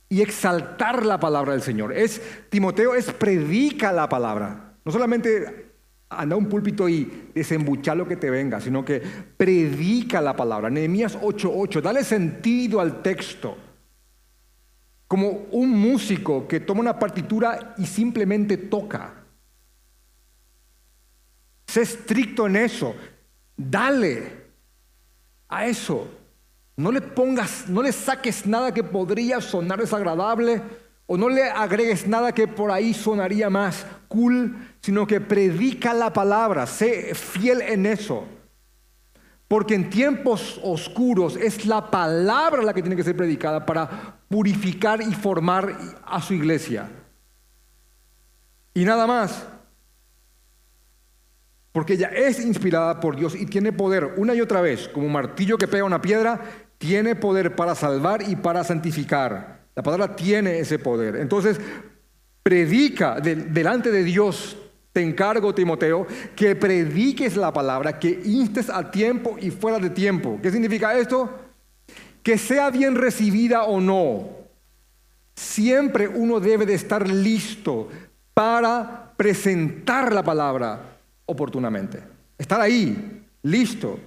[0.09, 1.93] y exaltar la palabra del Señor.
[1.93, 4.75] Es Timoteo es predica la palabra.
[4.85, 5.73] No solamente
[6.09, 9.01] anda a un púlpito y desembucha lo que te venga, sino que
[9.37, 10.71] predica la palabra.
[10.71, 13.57] Nehemías 8:8, dale sentido al texto.
[15.07, 19.15] Como un músico que toma una partitura y simplemente toca.
[21.67, 22.95] Sé estricto en eso.
[23.57, 24.33] Dale
[25.49, 26.09] a eso.
[26.79, 30.63] No le pongas, no le saques nada que podría sonar desagradable
[31.07, 36.13] o no le agregues nada que por ahí sonaría más cool, sino que predica la
[36.13, 38.25] palabra, sé fiel en eso.
[39.49, 45.03] Porque en tiempos oscuros es la palabra la que tiene que ser predicada para purificar
[45.03, 46.89] y formar a su iglesia.
[48.73, 49.49] Y nada más.
[51.73, 55.13] Porque ella es inspirada por Dios y tiene poder una y otra vez, como un
[55.13, 59.59] martillo que pega una piedra, tiene poder para salvar y para santificar.
[59.75, 61.17] La palabra tiene ese poder.
[61.17, 61.61] Entonces,
[62.43, 64.57] predica delante de Dios.
[64.93, 70.39] Te encargo, Timoteo, que prediques la palabra, que instes a tiempo y fuera de tiempo.
[70.43, 71.31] ¿Qué significa esto?
[72.23, 74.31] Que sea bien recibida o no.
[75.35, 77.89] Siempre uno debe de estar listo
[78.35, 82.03] para presentar la palabra oportunamente.
[82.37, 83.99] Estar ahí, listo.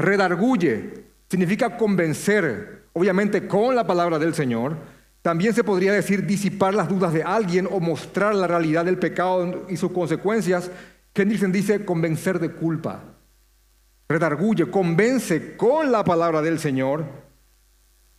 [0.00, 4.76] Redarguye significa convencer, obviamente con la palabra del Señor,
[5.22, 9.66] También se podría decir disipar las dudas de alguien o mostrar la realidad del pecado
[9.68, 10.70] y sus consecuencias.
[11.14, 13.02] Henderson dice convencer de culpa.
[14.08, 17.04] Redarguye, convence con la palabra del Señor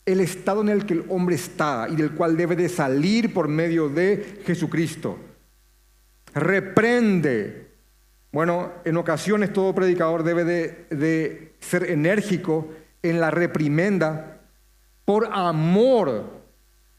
[0.05, 3.47] el estado en el que el hombre está y del cual debe de salir por
[3.47, 5.17] medio de Jesucristo.
[6.33, 7.71] Reprende.
[8.31, 12.67] Bueno, en ocasiones todo predicador debe de, de ser enérgico
[13.01, 14.41] en la reprimenda
[15.05, 16.41] por amor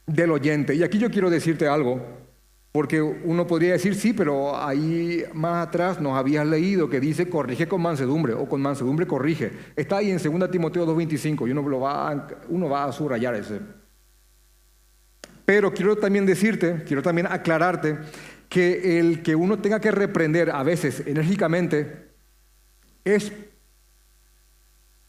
[0.06, 0.74] del oyente.
[0.74, 2.00] Y aquí yo quiero decirte algo,
[2.72, 7.68] porque uno podría decir, sí, pero ahí más atrás nos habías leído que dice corrige
[7.68, 9.52] con mansedumbre o con mansedumbre corrige.
[9.76, 13.60] Está ahí en 2 Timoteo 2.25 y uno, lo va uno va a subrayar ese.
[15.44, 17.98] Pero quiero también decirte, quiero también aclararte
[18.48, 22.10] que el que uno tenga que reprender a veces enérgicamente
[23.04, 23.32] es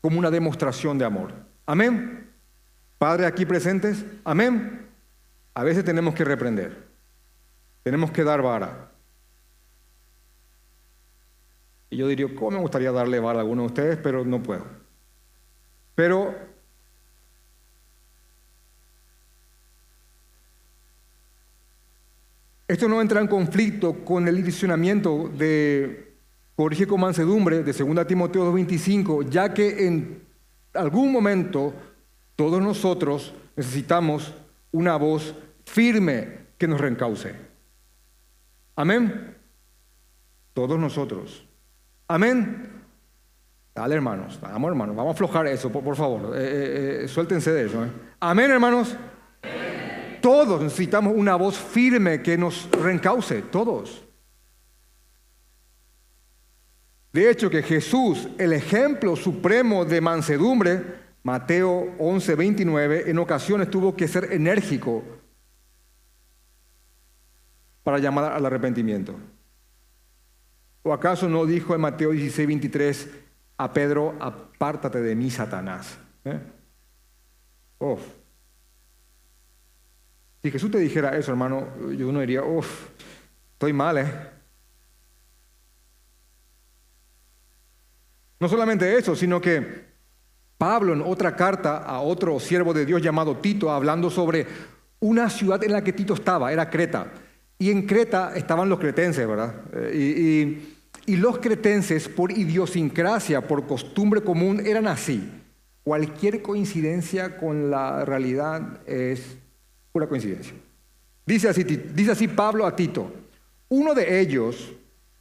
[0.03, 1.33] como una demostración de amor.
[1.65, 2.29] Amén.
[2.97, 4.85] Padre aquí presentes, amén.
[5.53, 6.89] A veces tenemos que reprender,
[7.83, 8.91] tenemos que dar vara.
[11.89, 13.97] Y yo diría, ¿cómo me gustaría darle vara a alguno de ustedes?
[14.03, 14.65] Pero no puedo.
[15.95, 16.35] Pero
[22.67, 26.12] esto no entra en conflicto con el direccionamiento de
[26.55, 30.23] corrige con mansedumbre de 2 Timoteo 2.25, ya que en
[30.73, 31.73] algún momento
[32.35, 34.33] todos nosotros necesitamos
[34.71, 35.35] una voz
[35.65, 37.33] firme que nos reencauce.
[38.75, 39.35] Amén.
[40.53, 41.45] Todos nosotros.
[42.07, 42.69] Amén.
[43.73, 44.39] Dale, hermanos.
[44.41, 44.95] Vamos, hermanos.
[44.95, 46.35] Vamos a aflojar eso, por, favor.
[46.35, 47.85] Eh, eh, eh, suéltense de eso.
[48.19, 48.95] Amén, hermanos.
[50.21, 53.41] Todos necesitamos una voz firme que nos reencauce.
[53.43, 54.03] Todos.
[57.13, 60.83] De hecho, que Jesús, el ejemplo supremo de mansedumbre,
[61.21, 65.03] Mateo 11, 29, en ocasiones tuvo que ser enérgico
[67.83, 69.15] para llamar al arrepentimiento.
[70.81, 73.09] ¿O acaso no dijo en Mateo 16, 23
[73.57, 75.97] a Pedro, apártate de mí, Satanás?
[76.25, 76.39] ¿Eh?
[80.41, 82.89] Si Jesús te dijera eso, hermano, yo uno diría, uff,
[83.53, 84.32] estoy mal, ¿eh?
[88.43, 89.65] No solamente eso, sino que
[90.57, 94.45] Pablo en otra carta a otro siervo de Dios llamado Tito, hablando sobre
[94.99, 97.07] una ciudad en la que Tito estaba, era Creta.
[97.57, 99.55] Y en Creta estaban los cretenses, ¿verdad?
[99.71, 100.61] Eh,
[101.07, 105.23] y, los cretenses, por idiosincrasia, por costumbre común, eran así.
[105.85, 109.37] Cualquier coincidencia con la realidad es
[109.93, 110.53] pura coincidencia.
[111.25, 113.09] Dice así, dice así Pablo a Tito,
[113.69, 114.73] uno de ellos,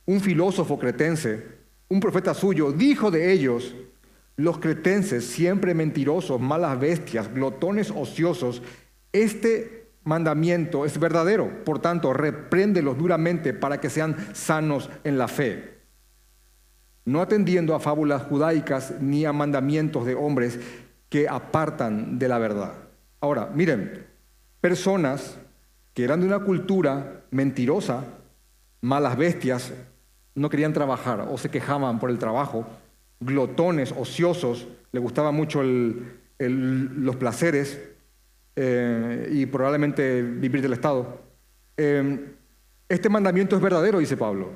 [0.06, 1.61] un filósofo cretense,
[1.92, 3.74] un profeta suyo, dijo de ellos,
[4.36, 8.62] los cretenses, siempre mentirosos, malas bestias, glotones ociosos,
[9.12, 11.64] este mandamiento es verdadero.
[11.64, 15.82] Por tanto, repréndelos duramente para que sean sanos en la fe.
[17.04, 20.58] No atendiendo a fábulas judaicas ni a mandamientos de hombres
[21.10, 22.72] que apartan de la verdad.
[23.20, 24.06] Ahora, miren,
[24.62, 25.36] personas
[25.92, 28.04] que eran de una cultura mentirosa,
[28.80, 29.74] malas bestias,
[30.34, 32.66] no querían trabajar o se quejaban por el trabajo,
[33.20, 35.62] glotones, ociosos, le gustaban mucho
[36.38, 37.80] los placeres
[38.56, 41.20] eh, y probablemente vivir del Estado.
[41.76, 42.34] Eh,
[42.88, 44.50] este mandamiento es verdadero, dice Pablo.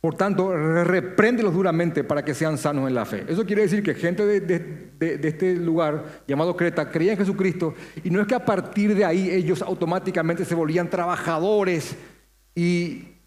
[0.00, 0.54] Por tanto,
[0.84, 3.24] repréndelos duramente para que sean sanos en la fe.
[3.28, 8.10] Eso quiere decir que gente de, de, este lugar llamado Creta creía en Jesucristo y
[8.10, 11.96] no es que a partir de ahí ellos automáticamente se volvían trabajadores
[12.54, 13.17] y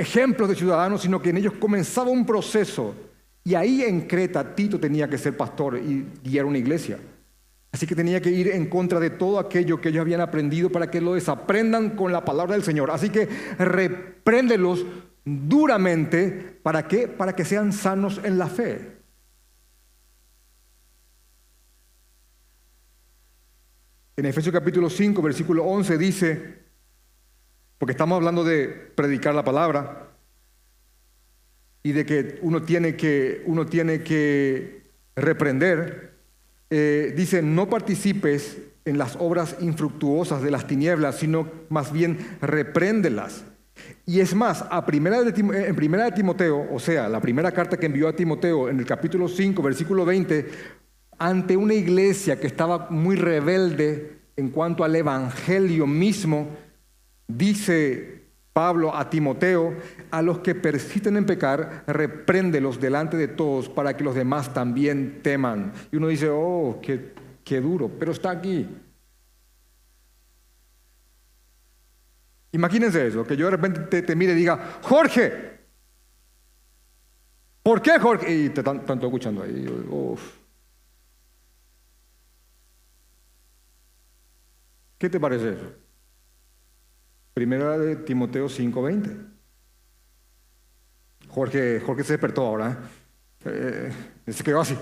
[0.00, 2.94] ejemplos de ciudadanos, sino que en ellos comenzaba un proceso.
[3.44, 6.98] Y ahí en Creta Tito tenía que ser pastor y guiar una iglesia.
[7.72, 10.90] Así que tenía que ir en contra de todo aquello que ellos habían aprendido para
[10.90, 12.90] que lo desaprendan con la palabra del Señor.
[12.90, 13.28] Así que
[13.58, 14.84] repréndelos
[15.24, 16.58] duramente.
[16.62, 17.06] ¿Para qué?
[17.06, 19.00] Para que sean sanos en la fe.
[24.16, 26.59] En Efesios capítulo 5, versículo 11 dice,
[27.80, 30.10] porque estamos hablando de predicar la palabra
[31.82, 34.82] y de que uno tiene que, uno tiene que
[35.16, 36.12] reprender.
[36.68, 43.44] Eh, dice, no participes en las obras infructuosas de las tinieblas, sino más bien repréndelas.
[44.04, 48.12] Y es más, en primera de Timoteo, o sea, la primera carta que envió a
[48.14, 50.50] Timoteo en el capítulo 5, versículo 20,
[51.16, 56.46] ante una iglesia que estaba muy rebelde en cuanto al evangelio mismo,
[57.36, 58.20] Dice
[58.52, 59.74] Pablo a Timoteo,
[60.10, 65.20] a los que persisten en pecar, repréndelos delante de todos para que los demás también
[65.22, 65.72] teman.
[65.92, 68.68] Y uno dice, oh, qué, duro, pero está aquí.
[72.52, 75.60] Imagínense eso, que yo de repente te, mire y diga, Jorge,
[77.62, 78.34] ¿por qué Jorge?
[78.34, 79.66] Y te están tanto escuchando ahí.
[84.98, 85.79] ¿Qué te parece eso?
[87.34, 89.26] Primera de Timoteo 5:20.
[91.28, 92.90] Jorge, Jorge se despertó ahora.
[93.44, 93.92] ¿eh?
[94.26, 94.76] Se quedó así.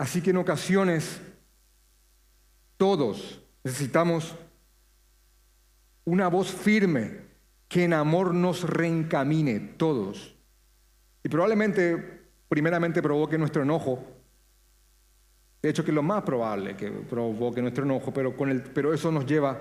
[0.00, 1.20] Así que en ocasiones
[2.78, 4.34] todos necesitamos
[6.06, 7.20] una voz firme
[7.68, 10.39] que en amor nos reencamine, todos.
[11.22, 14.04] Y probablemente, primeramente, provoque nuestro enojo.
[15.62, 19.12] De hecho, que es lo más probable que provoque nuestro enojo, pero, con pero eso
[19.12, 19.60] nos lleva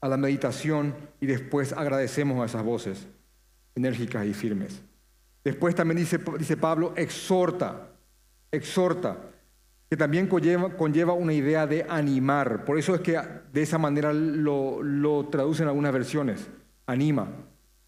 [0.00, 3.06] a la meditación y después agradecemos a esas voces
[3.74, 4.80] enérgicas y firmes.
[5.44, 7.88] Después también dice, dice Pablo, exhorta,
[8.50, 9.16] exhorta,
[9.88, 12.64] que también conlleva, conlleva, una idea de animar.
[12.64, 13.20] Por eso es que
[13.52, 16.48] de esa manera lo, lo traducen algunas versiones.
[16.86, 17.28] Anima,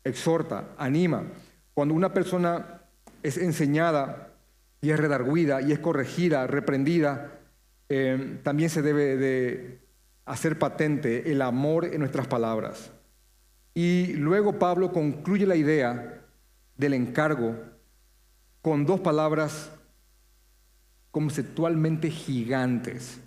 [0.04, 1.24] exhorta, anima.
[1.78, 2.80] Cuando una persona
[3.22, 4.32] es enseñada
[4.80, 7.38] y es redarguida y es corregida, reprendida,
[7.88, 9.78] eh, también se debe de
[10.24, 12.90] hacer patente el amor en nuestras palabras.
[13.74, 16.20] Y luego Pablo concluye la idea
[16.76, 17.54] del encargo
[18.60, 19.70] con dos palabras
[21.12, 23.20] conceptualmente gigantes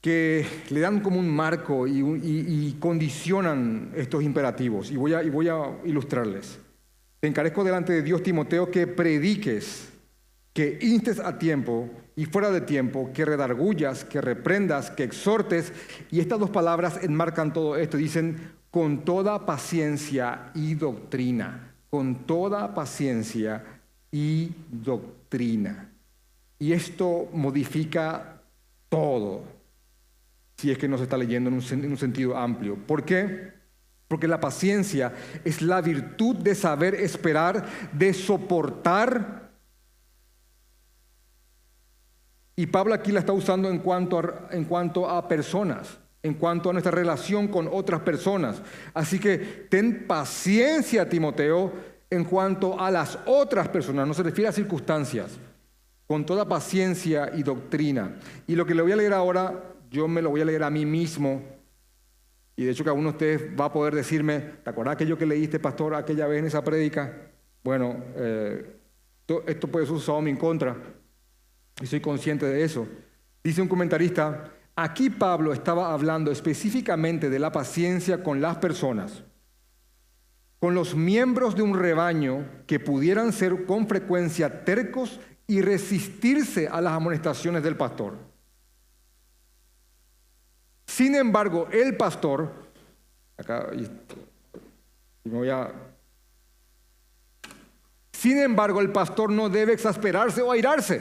[0.00, 4.90] que le dan como un marco y, condicionan estos imperativos.
[4.90, 6.58] Y voy, a, y voy a ilustrarles.
[7.22, 9.92] Te encarezco delante de Dios, Timoteo, que prediques,
[10.52, 15.72] que instes a tiempo y fuera de tiempo, que redargullas, que reprendas, que exhortes.
[16.10, 17.96] Y estas dos palabras enmarcan todo esto.
[17.96, 21.72] Dicen, con toda paciencia y doctrina.
[21.90, 23.62] Con toda paciencia
[24.10, 25.92] y doctrina.
[26.58, 28.42] Y esto modifica
[28.88, 29.44] todo,
[30.56, 32.74] si es que no se está leyendo en un, en un sentido amplio.
[32.74, 33.61] ¿Por qué?
[34.12, 35.10] Porque la paciencia
[35.42, 39.50] es la virtud de saber esperar, de soportar.
[42.54, 46.68] Y Pablo aquí la está usando en cuanto a, en cuanto a personas, en cuanto
[46.68, 48.60] a nuestra relación con otras personas.
[48.92, 49.38] Así que
[49.70, 51.72] ten paciencia, Timoteo,
[52.10, 54.06] en cuanto a las otras personas.
[54.06, 55.38] No se refiere a circunstancias
[56.06, 58.18] con toda paciencia y doctrina.
[58.46, 60.68] Y lo que le voy a leer ahora, yo me lo voy a leer a
[60.68, 61.51] mí mismo.
[62.56, 65.26] Y de hecho que alguno de ustedes va a poder decirme, ¿te acuerdas aquello que
[65.26, 67.30] leíste, pastor, aquella vez en esa prédica?
[67.64, 68.76] Bueno, eh,
[69.46, 70.76] esto puede ser usado en contra.
[71.80, 72.86] Y soy consciente de eso.
[73.42, 79.24] Dice un comentarista, aquí Pablo estaba hablando específicamente de la paciencia con las personas,
[80.58, 86.80] con los miembros de un rebaño que pudieran ser con frecuencia tercos y resistirse a
[86.80, 88.31] las amonestaciones del pastor.
[90.92, 92.52] Sin embargo, el pastor,
[93.38, 93.88] acá y
[95.26, 95.72] me voy a...
[98.12, 101.00] Sin embargo, el pastor no debe exasperarse o airarse,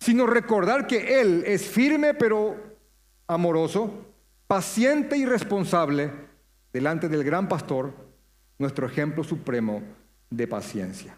[0.00, 2.56] sino recordar que él es firme pero
[3.26, 4.06] amoroso,
[4.46, 6.10] paciente y responsable
[6.72, 7.92] delante del gran pastor,
[8.56, 9.82] nuestro ejemplo supremo
[10.30, 11.14] de paciencia.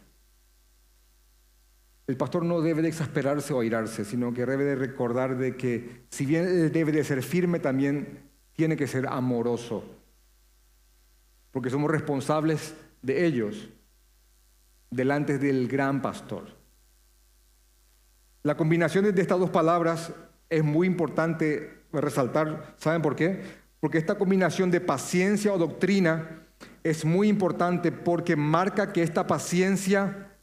[2.07, 6.05] El pastor no debe de exasperarse o airarse, sino que debe de recordar de que
[6.11, 9.85] si bien debe de ser firme, también tiene que ser amoroso,
[11.51, 13.71] porque somos responsables de ellos
[14.91, 16.45] delante del gran pastor.
[18.43, 20.13] La combinación de estas dos palabras
[20.51, 22.75] es muy importante resaltar.
[22.77, 23.43] ¿Saben por qué?
[23.81, 26.43] Porque esta combinación de paciencia o doctrina
[26.83, 30.34] es muy importante porque marca que esta paciencia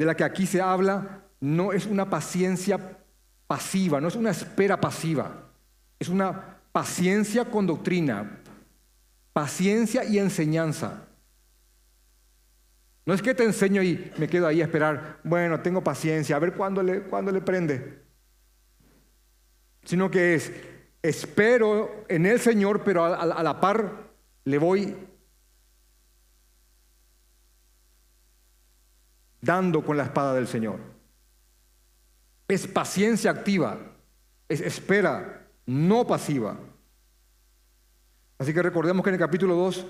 [0.00, 2.80] de la que aquí se habla no es una paciencia
[3.46, 5.50] pasiva, no es una espera pasiva,
[5.98, 8.40] es una paciencia con doctrina,
[9.34, 11.06] paciencia y enseñanza.
[13.04, 16.38] No es que te enseño y me quedo ahí a esperar, bueno, tengo paciencia, a
[16.38, 18.02] ver cuándo le, cuándo le prende.
[19.84, 20.50] Sino que es,
[21.02, 24.12] espero en el Señor, pero a, a la par
[24.46, 24.96] le voy
[29.40, 30.78] dando con la espada del Señor.
[32.48, 33.78] Es paciencia activa,
[34.48, 36.56] es espera, no pasiva.
[38.38, 39.86] Así que recordemos que en el capítulo 2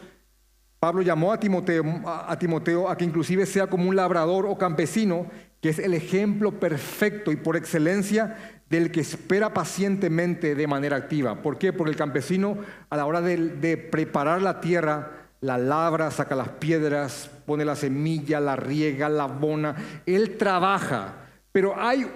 [0.79, 5.27] Pablo llamó a Timoteo, a que inclusive sea como un labrador o campesino,
[5.61, 11.43] que es el ejemplo perfecto y por excelencia del que espera pacientemente de manera activa.
[11.43, 11.75] ¿Por qué?
[11.75, 12.57] Porque el campesino
[12.89, 18.41] a la hora de preparar la tierra la labra, saca las piedras, pone la semilla,
[18.41, 20.03] la riega, la abona.
[20.05, 21.15] Él trabaja,
[21.51, 22.07] pero hay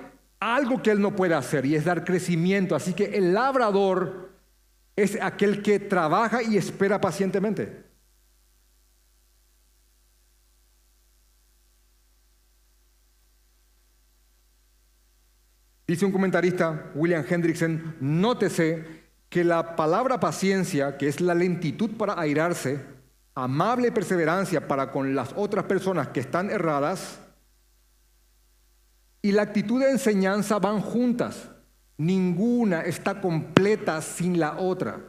[0.41, 2.77] algo que él no puede hacer y es dar crecimiento.
[2.77, 4.31] Así que el labrador
[4.95, 7.85] es aquel que trabaja y espera pacientemente.
[15.87, 22.19] Dice un comentarista, William Hendrickson, nótese que la palabra paciencia, que es la lentitud para
[22.19, 22.94] airarse,
[23.35, 27.19] amable perseverancia para con las otras personas que están erradas,
[29.25, 31.49] y la actitud de enseñanza van juntas.
[31.97, 35.01] Ninguna está completa sin la otra.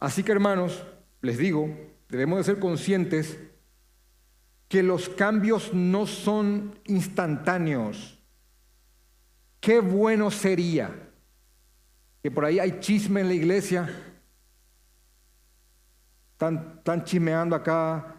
[0.00, 0.82] Así que hermanos,
[1.20, 1.68] les digo,
[2.08, 3.38] debemos de ser conscientes
[4.66, 8.18] que los cambios no son instantáneos.
[9.60, 10.90] Qué bueno sería
[12.22, 14.09] que por ahí hay chisme en la iglesia,
[16.40, 18.16] están, chismeando acá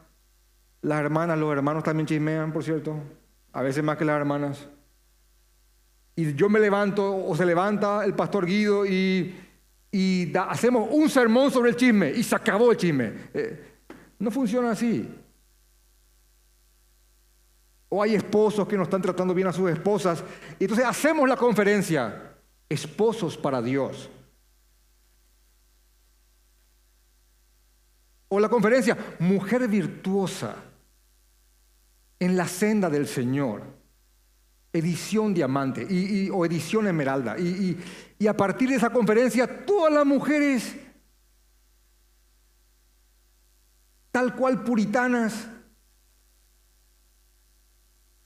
[0.81, 2.95] las hermanas, los hermanos también chismean, por cierto,
[3.53, 4.67] a veces más que las hermanas
[6.15, 9.35] y yo me levanto o se levanta el pastor Guido y,
[10.47, 13.13] hacemos un sermón sobre el chisme y se acabó el chisme.
[13.33, 13.65] Eh,
[14.19, 15.09] no funciona así.
[17.89, 20.23] O hay esposos que no están tratando bien a sus esposas.
[20.59, 22.35] Y entonces hacemos la conferencia,
[22.69, 24.09] esposos para Dios.
[28.33, 30.55] O la conferencia, mujer virtuosa
[32.17, 33.61] en la senda del Señor
[34.73, 37.37] edición diamante y, o edición esmeralda.
[37.37, 37.77] Y,
[38.17, 40.75] y a partir de esa conferencia, todas las mujeres,
[44.11, 45.49] tal cual puritanas,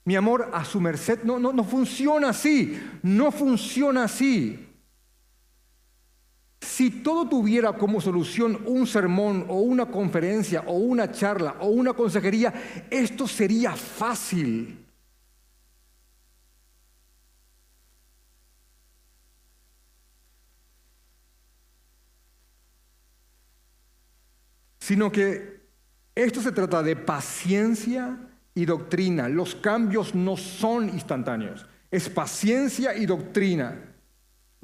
[0.03, 4.64] mi amor, a su merced, no, no, no funciona así, no funciona así.
[6.66, 11.93] Si todo tuviera como solución un sermón o una conferencia o una charla o una
[11.93, 12.53] consejería,
[12.89, 14.82] esto sería fácil.
[24.78, 25.61] sino que
[26.13, 28.20] esto se trata de paciencia
[28.53, 29.28] y doctrina.
[29.28, 33.94] Los cambios no son instantáneos, es paciencia y doctrina.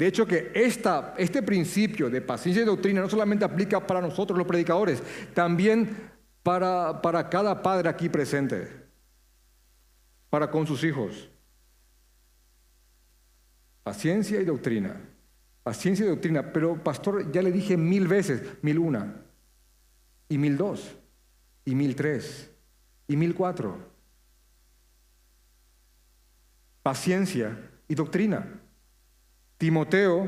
[0.01, 4.47] De hecho que este principio de paciencia y doctrina no solamente aplica para nosotros los
[4.47, 5.03] predicadores,
[5.35, 5.95] también
[6.41, 8.67] para, para cada padre aquí presente,
[10.31, 11.29] para con sus hijos.
[13.83, 14.99] Paciencia y doctrina.
[15.61, 16.51] Paciencia y doctrina.
[16.51, 19.23] Pero pastor, ya le dije mil veces, mil una
[20.27, 20.95] y mil dos,
[21.63, 22.49] y mil tres,
[23.07, 23.77] y mil cuatro.
[26.81, 27.55] Paciencia
[27.87, 28.60] y doctrina.
[29.61, 30.27] Timoteo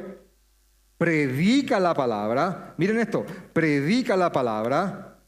[0.95, 5.19] predica la palabra, miren esto, predica la palabra,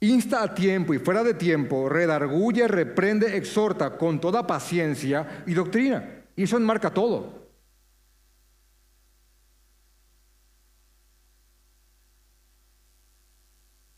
[0.00, 6.24] insta a tiempo y fuera de tiempo, redarguye, reprende, exhorta con toda paciencia y doctrina.
[6.34, 7.50] Y eso enmarca todo.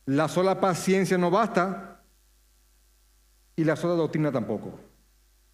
[0.06, 2.02] La sola paciencia no basta
[3.54, 4.80] y la sola doctrina tampoco.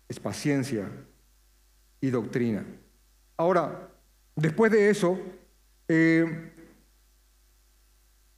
[0.08, 0.88] Es paciencia
[2.00, 2.64] y doctrina.
[3.36, 3.88] Ahora,
[4.36, 5.18] después de eso,
[5.88, 6.52] eh,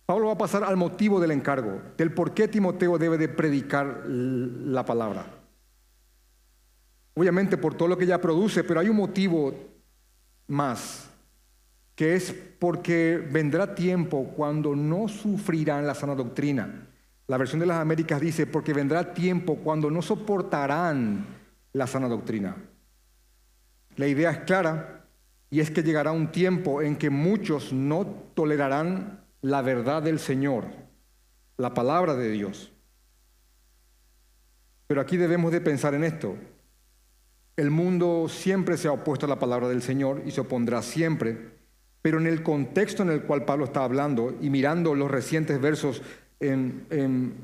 [0.06, 4.04] Pablo va a pasar al motivo del encargo, del por qué Timoteo debe de predicar
[4.06, 5.24] la palabra.
[7.14, 9.54] Obviamente por todo lo que ya produce, pero hay un motivo
[10.48, 11.10] más
[11.94, 16.88] que es porque vendrá tiempo cuando no sufrirán la sana doctrina.
[17.26, 21.26] La versión de las Américas dice, porque vendrá tiempo cuando no soportarán
[21.74, 22.56] la sana doctrina.
[23.96, 25.04] La idea es clara
[25.50, 30.64] y es que llegará un tiempo en que muchos no tolerarán la verdad del Señor,
[31.56, 32.72] la palabra de Dios.
[34.86, 36.36] Pero aquí debemos de pensar en esto.
[37.56, 41.60] El mundo siempre se ha opuesto a la palabra del Señor y se opondrá siempre
[42.02, 46.02] pero en el contexto en el cual Pablo está hablando y mirando los recientes versos
[46.38, 47.34] en, en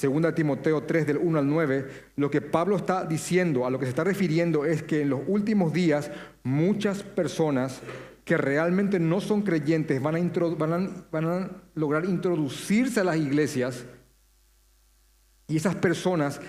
[0.00, 3.86] 2 Timoteo 3 del 1 al 9, lo que Pablo está diciendo, a lo que
[3.86, 6.10] se está refiriendo es que en los últimos días
[6.42, 7.80] muchas personas
[8.24, 13.86] que realmente no son creyentes van a, van a lograr introducirse a las iglesias
[15.48, 16.40] y esas personas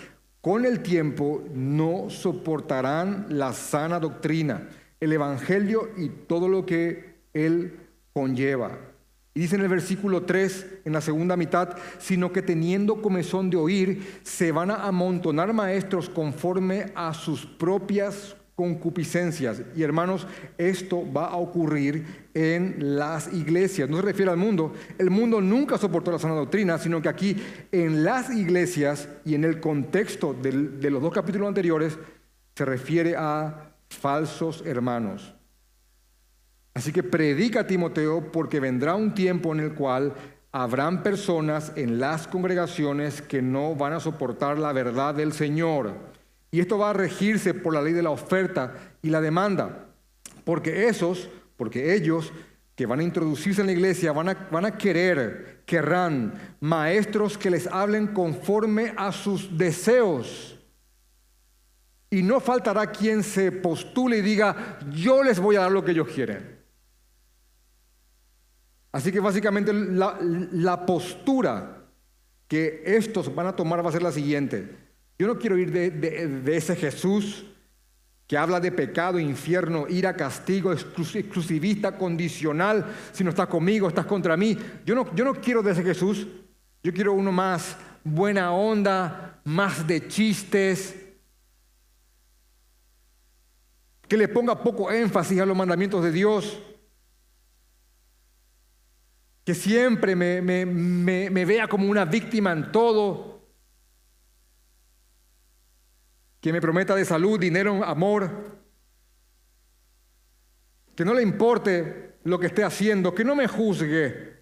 [0.42, 4.68] con el tiempo no soportarán la sana doctrina,
[5.00, 7.80] el Evangelio y todo lo que él
[8.12, 8.78] conlleva.
[9.38, 13.58] Y dice en el versículo 3, en la segunda mitad, sino que teniendo comezón de
[13.58, 19.62] oír, se van a amontonar maestros conforme a sus propias concupiscencias.
[19.76, 20.26] Y hermanos,
[20.58, 23.88] esto va a ocurrir en las iglesias.
[23.88, 24.74] No se refiere al mundo.
[24.98, 27.38] El mundo nunca soportó la sana doctrina, sino que aquí
[27.72, 31.96] en las iglesias y en el contexto de los dos capítulos anteriores
[32.56, 35.37] se refiere a falsos hermanos.
[36.78, 40.14] Así que predica a Timoteo porque vendrá un tiempo en el cual
[40.52, 45.96] habrán personas en las congregaciones que no van a soportar la verdad del Señor.
[46.52, 49.88] Y esto va a regirse por la ley de la oferta y la demanda.
[50.44, 52.32] Porque esos, porque ellos
[52.76, 57.50] que van a introducirse en la iglesia van a, van a querer, querrán maestros que
[57.50, 60.60] les hablen conforme a sus deseos.
[62.12, 65.94] Y no faltará quien se postule y diga, yo les voy a dar lo que
[65.94, 66.57] ellos quieren.
[68.98, 71.84] Así que básicamente la, postura
[72.48, 74.76] que estos van a tomar va a ser la siguiente.
[75.20, 77.46] Yo no quiero ir de, ese Jesús
[78.26, 82.88] que habla de pecado, infierno, ira, castigo, exclusivista, condicional.
[83.12, 84.58] Si no estás conmigo, estás contra mí.
[84.84, 86.26] Yo no, yo no quiero de ese Jesús.
[86.82, 90.96] Yo quiero uno más buena onda, más de chistes,
[94.08, 96.58] que le ponga poco énfasis a los mandamientos de Dios
[99.48, 103.48] que siempre me, vea como una víctima en todo,
[106.42, 108.60] que me prometa de salud, dinero, amor,
[110.94, 114.36] que no le importe lo que esté haciendo, que no me juzgue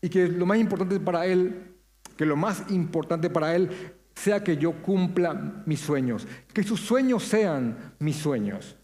[0.00, 1.76] y que lo más importante para él,
[2.16, 7.22] que lo más importante para él sea que yo cumpla mis sueños, que sus sueños
[7.22, 8.76] sean mis sueños.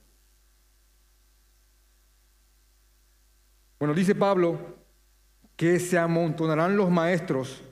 [3.79, 4.59] Bueno, dice Pablo
[5.57, 7.63] que se amontonarán los maestros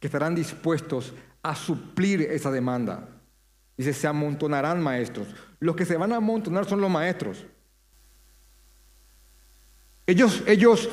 [0.00, 3.08] que estarán dispuestos a suplir esa demanda.
[3.76, 5.28] Dice, se amontonarán maestros.
[5.60, 7.44] Los que se van a amontonar son los maestros.
[10.06, 10.88] Ellos, ellos,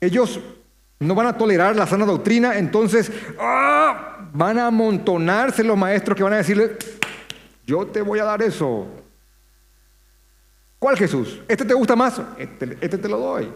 [0.00, 0.40] ellos
[1.00, 4.28] no van a tolerar la sana doctrina, entonces ¡ah!
[4.32, 6.76] van a amontonarse los maestros que van a decirle,
[7.66, 8.86] yo te voy a dar eso.
[10.78, 11.40] ¿Cuál Jesús?
[11.48, 12.20] ¿Este te gusta más?
[12.38, 13.50] Este, este te lo doy.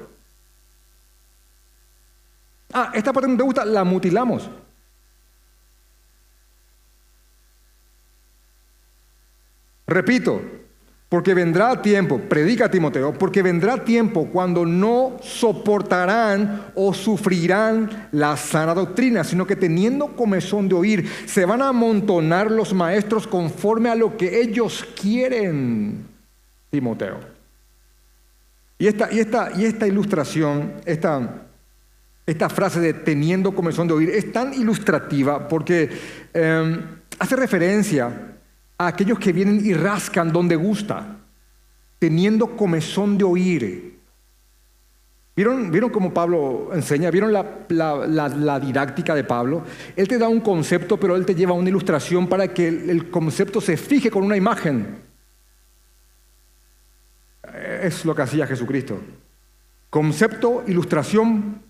[2.72, 4.50] Ah, esta parte no te gusta, la mutilamos.
[9.86, 10.42] Repito,
[11.08, 18.74] porque vendrá tiempo, predica Timoteo, porque vendrá tiempo cuando no soportarán o sufrirán la sana
[18.74, 23.94] doctrina, sino que teniendo comezón de oír, se van a amontonar los maestros conforme a
[23.94, 26.08] lo que ellos quieren,
[26.70, 27.20] Timoteo.
[28.78, 31.46] Y esta, y esta, y esta ilustración, esta,
[32.26, 35.88] esta frase de teniendo comezón de oír es tan ilustrativa porque
[36.34, 36.82] em,
[37.18, 38.36] hace referencia
[38.76, 41.18] a aquellos que vienen y rascan donde gusta,
[41.98, 43.96] teniendo comezón de oír.
[45.36, 47.10] ¿Vieron, ¿Vieron cómo Pablo enseña?
[47.10, 49.64] ¿Vieron la, didáctica de Pablo?
[49.94, 53.60] Él te da un concepto, pero él te lleva una ilustración para que el concepto
[53.60, 54.98] se fije con una imagen.
[57.82, 58.98] Es lo que hacía Jesucristo.
[59.90, 61.60] Concepto, ilustración,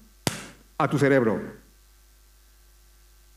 [0.79, 1.41] a tu cerebro.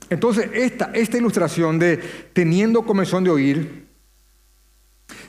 [0.09, 1.97] Entonces, esta, esta ilustración de
[2.33, 3.87] teniendo comezón de oír,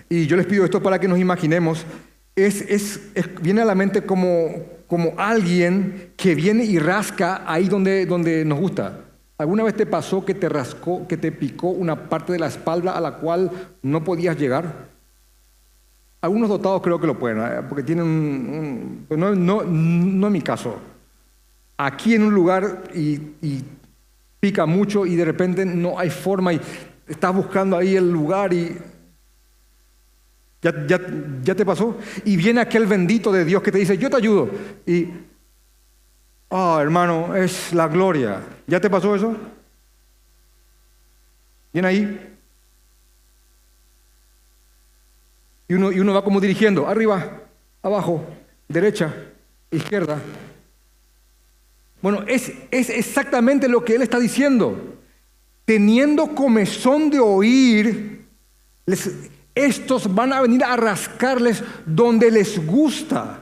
[0.08, 1.84] y yo les pido esto para que nos imaginemos,
[2.34, 3.00] es, es,
[3.42, 4.50] viene a la mente como,
[4.86, 9.04] como alguien que viene y rasca ahí donde, donde nos gusta.
[9.36, 12.92] ¿Alguna vez te pasó que te rascó, que te picó una parte de la espalda
[12.92, 13.50] a la cual
[13.82, 14.88] no podías llegar?
[16.22, 17.62] Algunos dotados creo que lo pueden, ¿eh?
[17.66, 19.06] porque tienen un...
[19.08, 20.78] no, no, no mi caso
[21.86, 23.18] aquí en un lugar y,
[24.38, 26.60] pica mucho y de repente no hay forma y
[27.06, 28.74] estás buscando ahí el lugar y
[30.62, 31.98] ya, ya, te pasó.
[32.24, 34.50] Y viene aquel bendito de Dios que te dice, yo te ayudo.
[34.86, 35.08] Y,
[36.48, 38.42] oh hermano, es la gloria.
[38.66, 39.36] ¿Ya te pasó eso?
[41.72, 42.36] Viene ahí.
[45.68, 47.40] Y uno, y uno va como dirigiendo, arriba,
[47.82, 48.26] abajo,
[48.68, 49.14] derecha,
[49.70, 50.18] izquierda,
[52.02, 54.96] bueno, es, exactamente lo que él está diciendo.
[55.64, 58.24] Teniendo comezón de oír,
[59.54, 63.40] estos van a venir a rascarles donde les gusta.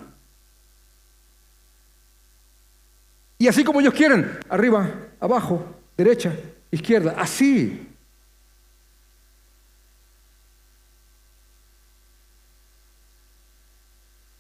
[3.39, 4.91] Y así como ellos quieren, arriba,
[5.21, 5.65] abajo,
[5.97, 6.35] derecha,
[6.73, 7.87] izquierda, así.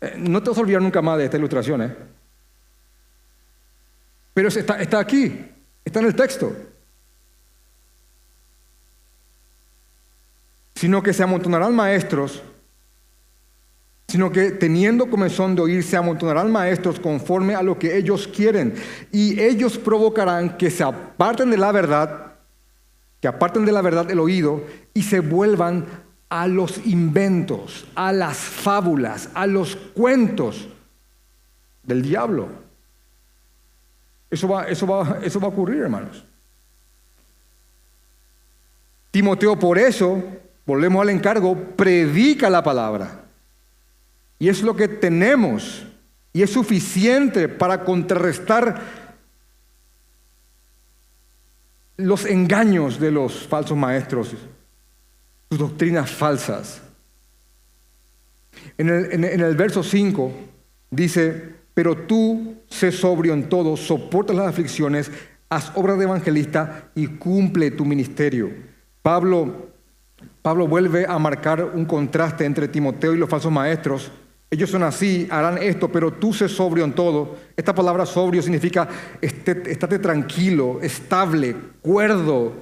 [0.01, 2.18] Eh, no te vas a olvidar nunca más de esta ilustración, ¿eh?
[4.39, 5.37] Pero está, aquí,
[5.85, 6.55] está en el texto.
[10.77, 12.41] sino que se amontonarán maestros,
[14.07, 18.75] sino que teniendo comezón de oír, se amontonarán maestros conforme a lo que ellos quieren,
[19.11, 22.35] y ellos provocarán que se aparten de la verdad,
[23.21, 24.63] que aparten de la verdad el oído
[24.95, 25.85] y se vuelvan
[26.29, 30.69] a los inventos, a las fábulas, a los cuentos
[31.83, 32.68] del diablo.
[34.31, 36.25] Eso va, eso va, eso va a ocurrir, hermanos.
[39.11, 40.23] Timoteo, por eso,
[40.67, 43.25] volvemos al encargo, predica la palabra.
[44.39, 45.87] Y es lo que tenemos.
[46.33, 49.09] Y es suficiente para contrarrestar
[51.97, 54.35] los engaños de los falsos maestros,
[55.49, 56.81] sus doctrinas falsas.
[58.77, 60.33] En el, en el verso 5
[60.91, 65.13] dice, pero tú sé sobrio en todo, soporta las aflicciones,
[65.49, 68.51] haz obra de evangelista y cumple tu ministerio.
[69.01, 69.69] Pablo,
[70.43, 74.11] Pablo vuelve a marcar un contraste entre Timoteo y los falsos maestros.
[74.51, 77.37] Ellos son así, harán esto, pero tú sé sobrio en todo.
[77.57, 78.89] Esta palabra sobrio significa
[79.21, 82.55] estate tranquilo, estable, cuerdo.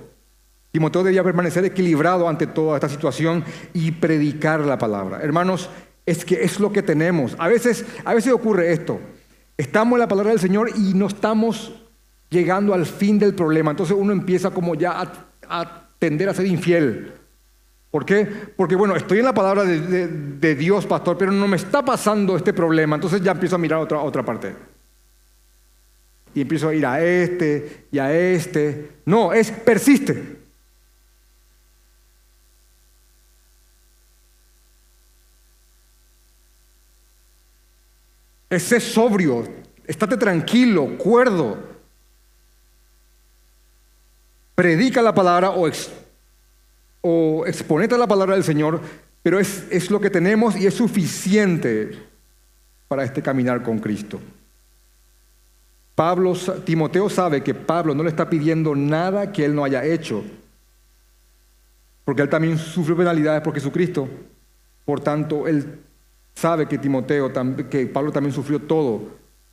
[0.73, 3.43] Timoteo debía permanecer equilibrado ante toda esta situación
[3.73, 5.23] y predicar la palabra.
[5.23, 5.71] Hermanos,
[6.07, 7.35] es que es lo que tenemos.
[7.39, 9.01] A veces, a veces ocurre esto.
[9.57, 11.75] Estamos en la palabra del Señor y no estamos
[12.31, 13.73] llegando al fin del problema.
[13.73, 15.03] Entonces uno empieza como ya
[15.49, 17.13] a, tender a ser infiel.
[17.91, 18.27] ¿Por qué?
[18.57, 22.53] Porque bueno, estoy en la palabra de, Dios, pastor, pero no me está pasando este
[22.53, 22.97] problema.
[22.97, 24.55] Entonces ya empiezo a mirar otra, otra parte.
[26.35, 28.91] Y empiezo a ir a este y a este.
[29.07, 30.36] No, es persiste.
[38.57, 39.47] Ese sobrio,
[39.87, 41.59] estate tranquilo, cuerdo.
[44.55, 45.71] Predica la palabra o,
[47.03, 48.81] o exponete la palabra del Señor,
[49.23, 51.99] pero es, lo que tenemos y es suficiente
[52.89, 54.21] para este caminar con Cristo.
[56.65, 60.25] Timoteo sabe que Pablo no le está pidiendo nada que él no haya hecho,
[62.07, 64.09] porque él también sufrió penalidades por Jesucristo.
[64.87, 65.81] Por tanto, él
[66.37, 67.33] sabe que Timoteo,
[67.69, 69.09] que Pablo también sufrió todo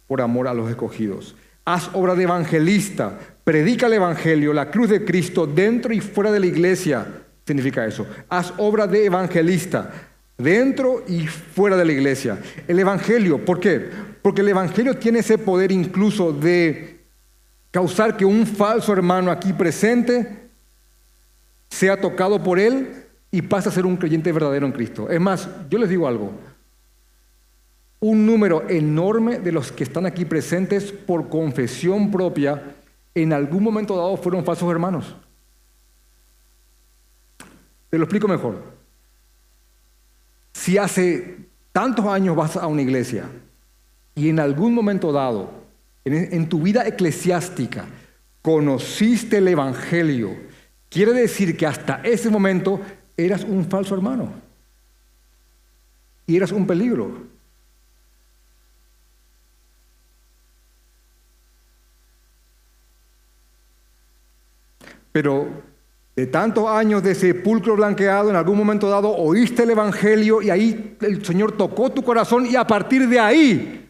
[0.05, 1.35] por amor a los escogidos.
[1.65, 6.41] Haz obra de evangelista, predica el evangelio, la cruz de Cristo dentro y fuera de
[6.41, 7.07] la iglesia.
[7.47, 8.05] Significa eso.
[8.27, 9.91] Haz obra de evangelista
[10.37, 12.39] dentro y fuera de la iglesia.
[12.67, 13.89] El evangelio, ¿por qué?
[14.21, 16.99] Porque el evangelio tiene ese poder incluso de
[17.71, 20.49] causar que un falso hermano aquí presente
[21.69, 25.09] sea tocado por él y pase a ser un creyente verdadero en Cristo.
[25.09, 26.33] Es más, yo les digo algo
[28.03, 32.75] un número enorme de los que están aquí presentes por confesión propia,
[33.15, 35.15] en algún momento dado fueron falsos hermanos.
[37.89, 38.61] Te lo explico mejor.
[40.51, 43.23] Si hace tantos años vas a una iglesia
[44.15, 45.49] y en algún momento dado,
[46.03, 47.85] en, tu vida eclesiástica,
[48.41, 50.35] conociste el Evangelio,
[50.89, 52.81] quiere decir que hasta ese momento
[53.15, 54.33] eras un falso hermano
[56.27, 57.32] y eras un peligro.
[65.13, 65.47] Pero
[66.15, 70.97] de tantos años de sepulcro blanqueado, en algún momento dado oíste el Evangelio y ahí
[70.99, 73.89] el Señor tocó tu corazón y a partir de ahí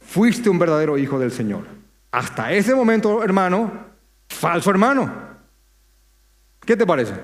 [0.00, 1.64] fuiste un verdadero hijo del Señor.
[2.10, 3.70] Hasta ese momento, hermano,
[4.28, 5.12] falso hermano.
[6.60, 7.14] ¿Qué te parece?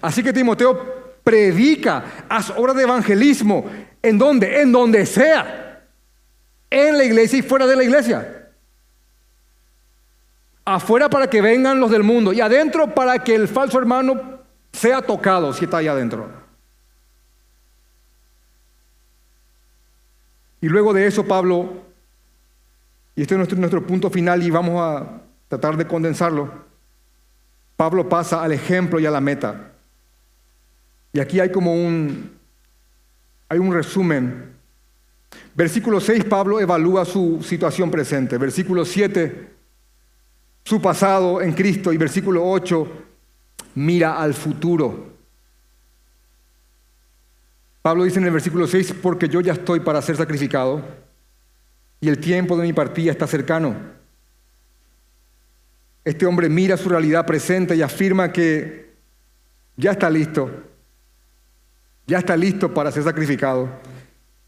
[0.00, 3.66] Así que Timoteo predica, haz obra de evangelismo.
[4.02, 4.60] ¿En dónde?
[4.62, 5.65] En donde sea
[6.70, 8.50] en la iglesia y fuera de la iglesia.
[10.64, 14.40] Afuera para que vengan los del mundo y adentro para que el falso hermano
[14.72, 16.28] sea tocado si está ahí adentro.
[20.60, 21.84] Y luego de eso, Pablo,
[23.14, 26.66] y este es nuestro, nuestro punto final y vamos a tratar de condensarlo,
[27.76, 29.72] Pablo pasa al ejemplo y a la meta.
[31.12, 32.36] Y aquí hay como un,
[33.48, 34.55] hay un resumen
[35.56, 38.36] Versículo 6, Pablo evalúa su situación presente.
[38.36, 39.48] Versículo 7,
[40.62, 41.94] su pasado en Cristo.
[41.94, 42.86] Y versículo 8,
[43.74, 45.16] mira al futuro.
[47.80, 50.82] Pablo dice en el versículo 6, porque yo ya estoy para ser sacrificado
[52.00, 53.74] y el tiempo de mi partida está cercano.
[56.04, 58.94] Este hombre mira su realidad presente y afirma que
[59.76, 60.50] ya está listo,
[62.06, 63.70] ya está listo para ser sacrificado.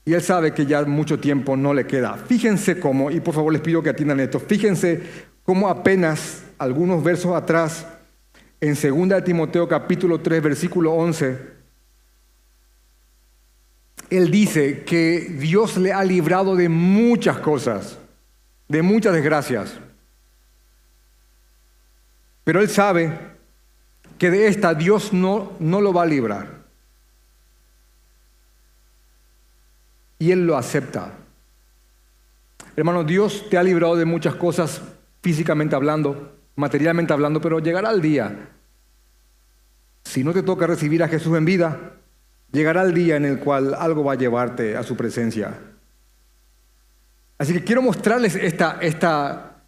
[0.08, 2.14] Y él sabe que ya mucho tiempo no le queda.
[2.14, 5.02] Fíjense cómo, y por favor les pido que atiendan esto, fíjense
[5.42, 7.86] como apenas algunos versos atrás,
[8.58, 11.38] en 2 Timoteo capítulo 3, versículo 11,
[14.08, 17.98] él dice que Dios le ha librado de muchas cosas,
[18.66, 19.74] de muchas desgracias.
[22.44, 23.12] Pero él sabe
[24.16, 26.57] que de esta Dios no, no lo va a librar.
[30.18, 31.12] Y él lo acepta.
[32.76, 34.80] Hermano, Dios te ha librado de muchas cosas
[35.22, 38.50] físicamente hablando, materialmente hablando, pero llegará el día.
[40.04, 41.94] Si no te toca recibir a Jesús en vida,
[42.52, 45.58] llegará el día en el cual algo va a llevarte a su presencia.
[47.38, 49.62] Así que quiero mostrarles esta, esta,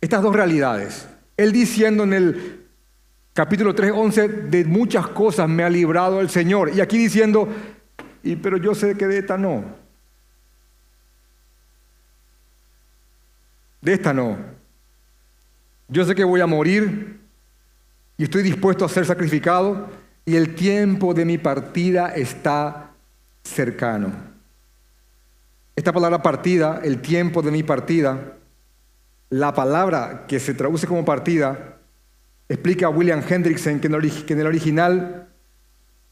[0.00, 1.08] estas dos realidades.
[1.36, 2.66] Él diciendo en el
[3.34, 6.70] capítulo 3, 11, de muchas cosas me ha librado el Señor.
[6.74, 7.48] Y aquí diciendo,
[8.22, 9.64] y, pero yo sé que de esta no.
[13.80, 14.36] De esta no.
[15.88, 17.20] Yo sé que voy a morir
[18.16, 19.88] y estoy dispuesto a ser sacrificado
[20.24, 22.90] y el tiempo de mi partida está
[23.44, 24.12] cercano.
[25.76, 28.32] Esta palabra partida, el tiempo de mi partida,
[29.30, 31.76] la palabra que se traduce como partida,
[32.48, 35.28] explica William Hendrickson que en el original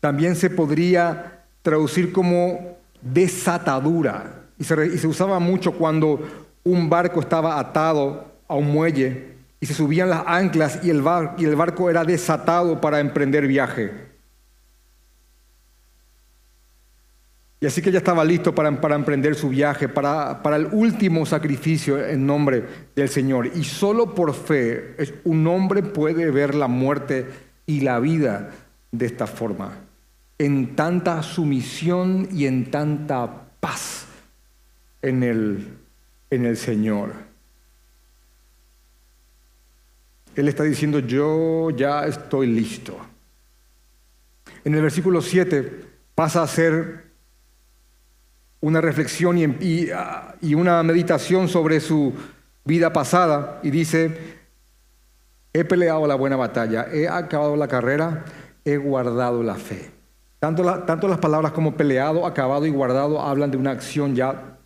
[0.00, 4.42] también se podría traducir como desatadura.
[4.58, 6.20] Y se, usaba mucho cuando
[6.62, 11.88] un barco estaba atado a un muelle y se subían las anclas y el, barco
[11.88, 14.12] era desatado para emprender viaje.
[17.60, 21.24] Y así que ya estaba listo para, para emprender su viaje, para, para, el último
[21.24, 22.62] sacrificio en nombre
[22.94, 23.46] del Señor.
[23.54, 27.26] Y solo por fe un hombre puede ver la muerte
[27.64, 28.50] y la vida
[28.92, 29.72] de esta forma,
[30.44, 34.04] en tanta sumisión y en tanta paz
[35.00, 35.78] en el,
[36.28, 37.14] en el Señor.
[40.34, 42.94] Él está diciendo, yo ya estoy listo.
[44.64, 47.04] En el versículo 7 pasa a ser
[48.60, 52.12] una reflexión y, una meditación sobre su
[52.66, 54.36] vida pasada y dice,
[55.54, 58.26] he peleado la buena batalla, he acabado la carrera,
[58.62, 59.93] he guardado la fe.
[60.44, 64.58] Tanto, tanto las palabras como peleado, acabado y guardado hablan de una acción ya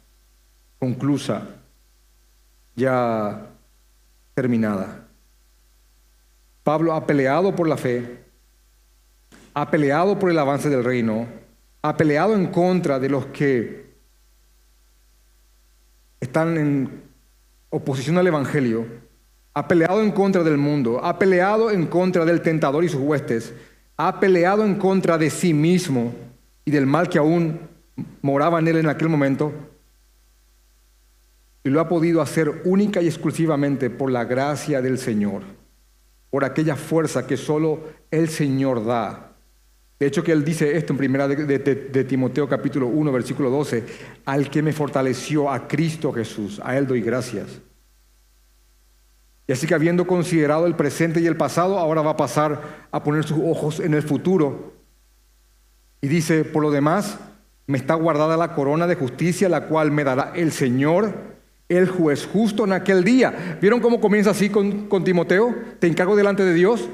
[0.81, 1.43] conclusa,
[2.74, 3.47] ya
[4.35, 5.07] terminada.
[6.64, 8.24] Pablo ha peleado por la fe,
[9.55, 11.29] ha peleado por el avance del reino,
[11.83, 13.95] ha peleado en contra de los que
[16.18, 17.05] están en
[17.70, 18.85] oposición al Evangelio,
[19.55, 23.55] ha peleado en contra del mundo, ha peleado en contra del tentador y sus huestes,
[23.99, 26.15] ha peleado en contra de sí mismo
[26.65, 27.61] y del mal que aún
[28.23, 29.53] moraba en él en aquel momento,
[31.65, 35.43] y lo ha podido hacer única y exclusivamente por la gracia del Señor,
[36.31, 37.81] por aquella fuerza que solo
[38.11, 39.29] el Señor da
[39.99, 43.85] de hecho que él dice esto en primera de, Timoteo capítulo 1 versículo 12,
[44.27, 47.61] al que me fortaleció a Cristo Jesús, a él doy gracias.
[49.49, 53.03] Y así que habiendo considerado el presente y el pasado, ahora va a pasar a
[53.03, 54.75] poner sus ojos en el futuro.
[56.03, 57.19] Y dice, por lo demás,
[57.67, 61.15] me está guardada la corona de justicia, la cual me dará el Señor,
[61.71, 63.59] el juez justo en aquel día.
[63.59, 65.55] ¿Vieron cómo comienza así con, Timoteo?
[65.79, 66.87] Te encargo delante de Dios,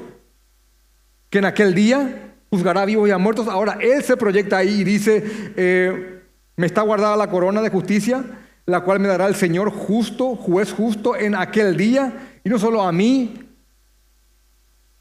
[1.29, 3.49] que en aquel día juzgará a vivos y a muertos.
[3.49, 5.25] Ahora Él se proyecta ahí y dice,
[5.57, 6.21] eh,
[6.55, 8.23] me está guardada la corona de justicia,
[8.65, 12.83] la cual me dará el Señor justo, juez justo en aquel día, y no solo
[12.83, 13.33] a mí,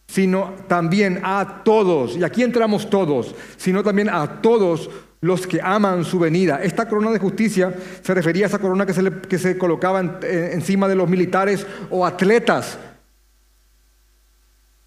[0.09, 4.91] sino también a todos, y aquí entramos todos, sino también a todos
[5.21, 6.63] los que aman su venida.
[6.63, 10.89] Esta corona de justicia se refería a esa corona que se, que se colocaba encima
[10.89, 12.79] de los militares o atletas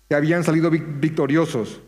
[0.09, 1.79] que habían salido victoriosos.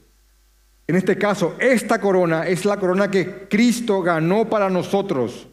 [0.87, 5.47] En este caso, esta corona es la corona que Cristo ganó para nosotros.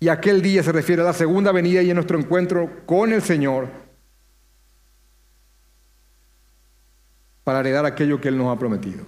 [0.00, 3.22] Y aquel día se refiere a la segunda venida y a nuestro encuentro con el
[3.22, 3.85] Señor
[7.46, 9.06] para heredar aquello que Él nos ha prometido.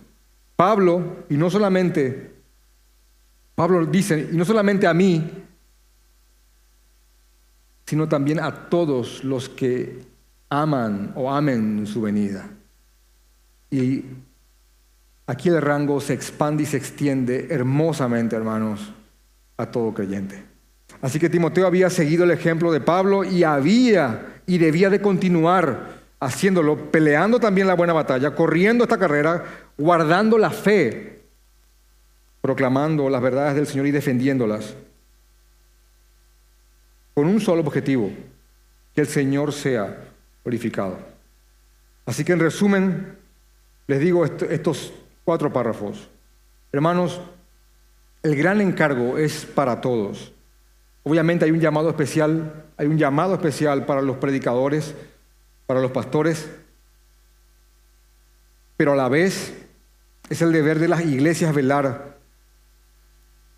[0.55, 2.36] Pablo, y no solamente,
[3.57, 5.28] Pablo dice, y no solamente a mí,
[7.84, 9.99] sino también a todos los que
[10.51, 12.49] aman o amen su venida.
[13.72, 14.05] Y
[15.28, 18.95] Aquí el rango se expande y se extiende hermosamente, hermanos,
[19.59, 20.43] a todo creyente.
[21.03, 25.97] Así que Timoteo había seguido el ejemplo de Pablo y había y debía de continuar
[26.20, 29.44] haciéndolo, peleando también la buena batalla, corriendo esta carrera,
[29.76, 31.20] guardando la fe,
[32.40, 34.74] proclamando las verdades del Señor y defendiéndolas,
[37.14, 38.10] con un solo objetivo,
[38.94, 39.96] que el Señor sea
[40.44, 40.98] glorificado.
[42.06, 43.16] Así que en resumen,
[43.86, 44.92] les digo estos
[45.24, 46.08] cuatro párrafos.
[46.72, 47.20] Hermanos,
[48.22, 50.32] el gran encargo es para todos.
[51.04, 54.94] Obviamente hay un llamado especial, hay un llamado especial para los predicadores,
[55.68, 56.48] para los pastores,
[58.78, 59.52] pero a la vez
[60.30, 62.16] es el deber de las iglesias velar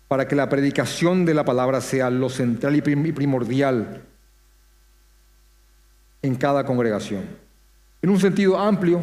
[0.09, 4.01] para que la predicación de la palabra sea lo central y primordial
[6.21, 7.23] en cada congregación.
[8.01, 9.01] En un sentido amplio,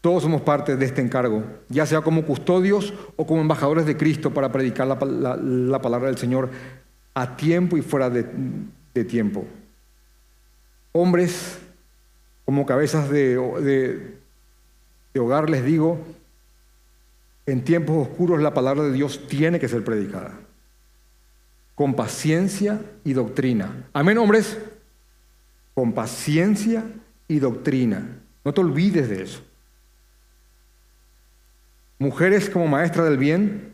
[0.00, 4.32] todos somos parte de este encargo, ya sea como custodios o como embajadores de Cristo
[4.32, 6.48] para predicar la, palabra del Señor
[7.12, 8.22] a tiempo y fuera de,
[9.04, 9.44] tiempo.
[10.92, 11.58] Hombres
[12.44, 13.36] como cabezas de
[15.16, 15.98] hogar, les digo,
[17.46, 20.38] en tiempos oscuros la palabra de Dios tiene que ser predicada,
[21.74, 23.88] con paciencia y doctrina.
[23.92, 24.58] Amén, hombres,
[25.74, 26.84] con paciencia
[27.26, 28.20] y doctrina.
[28.44, 29.42] No te olvides de eso.
[31.98, 33.72] Mujeres como maestra del bien,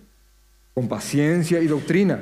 [0.75, 2.21] con paciencia y doctrina.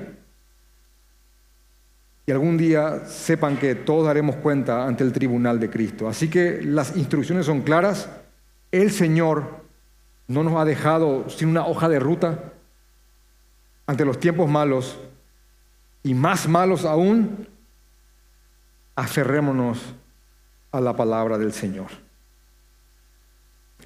[2.26, 6.08] Y algún día sepan que todos daremos cuenta ante el tribunal de Cristo.
[6.08, 8.08] Así que las instrucciones son claras.
[8.70, 9.62] El Señor
[10.28, 12.52] no nos ha dejado sin una hoja de ruta
[13.86, 14.98] ante los tiempos malos
[16.02, 17.48] y más malos aún,
[18.96, 19.80] aferrémonos
[20.70, 21.88] a la palabra del Señor.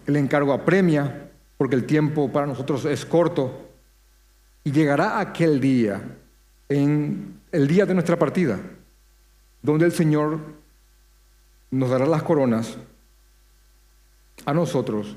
[0.07, 3.69] El encargo apremia porque el tiempo para nosotros es corto
[4.65, 6.03] y llegará aquel día,
[6.69, 8.61] en el día de nuestra partida,
[9.63, 10.39] donde el Señor
[11.71, 12.77] nos dará las coronas
[14.45, 15.17] a nosotros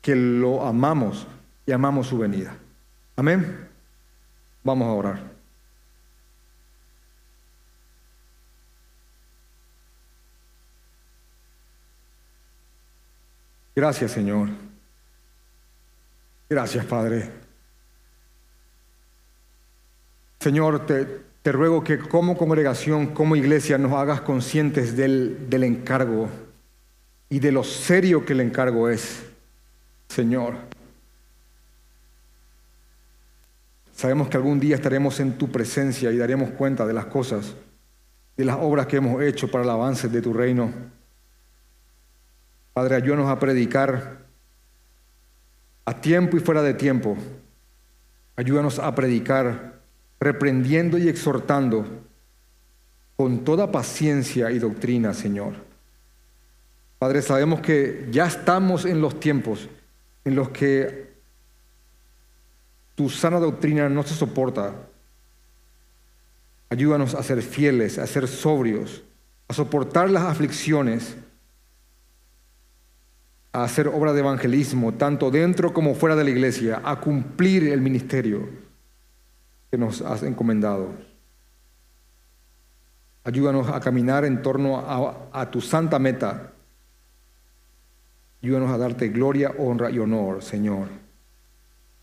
[0.00, 1.26] que lo amamos
[1.66, 2.56] y amamos su venida.
[3.16, 3.68] Amén.
[4.62, 5.34] Vamos a orar.
[13.74, 14.50] Gracias, Señor.
[16.48, 17.32] Gracias, Padre.
[20.38, 26.28] Señor, te, te, ruego que como congregación, como iglesia, nos hagas conscientes del, del encargo
[27.28, 29.22] y de lo serio que el encargo es.
[30.08, 30.54] Señor,
[33.92, 37.54] sabemos que algún día estaremos en tu presencia y daremos cuenta de las cosas,
[38.36, 40.72] de las obras que hemos hecho para el avance de tu reino.
[42.72, 44.24] Padre, ayúdanos a predicar
[45.84, 47.16] a tiempo y fuera de tiempo.
[48.36, 49.73] Ayúdanos a predicar
[50.24, 51.86] reprendiendo y exhortando
[53.16, 55.52] con toda paciencia y doctrina, Señor.
[56.98, 59.68] Padre, sabemos que ya estamos en los tiempos
[60.24, 61.12] en los que
[62.94, 64.74] tu sana doctrina no se soporta.
[66.70, 69.02] Ayúdanos a ser fieles, a ser sobrios,
[69.48, 71.16] a soportar las aflicciones,
[73.52, 77.82] a hacer obra de evangelismo, tanto dentro como fuera de la iglesia, a cumplir el
[77.82, 78.63] ministerio
[79.74, 80.92] que nos has encomendado.
[83.24, 86.52] Ayúdanos a caminar en torno a, a tu santa meta,
[88.40, 90.86] Ayúdanos a darte gloria, honra y honor, Señor.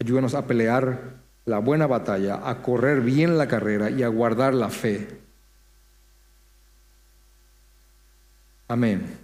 [0.01, 1.13] Ayúdanos a pelear
[1.45, 5.07] la buena batalla, a correr bien la carrera y a guardar la fe.
[8.67, 9.20] Amén.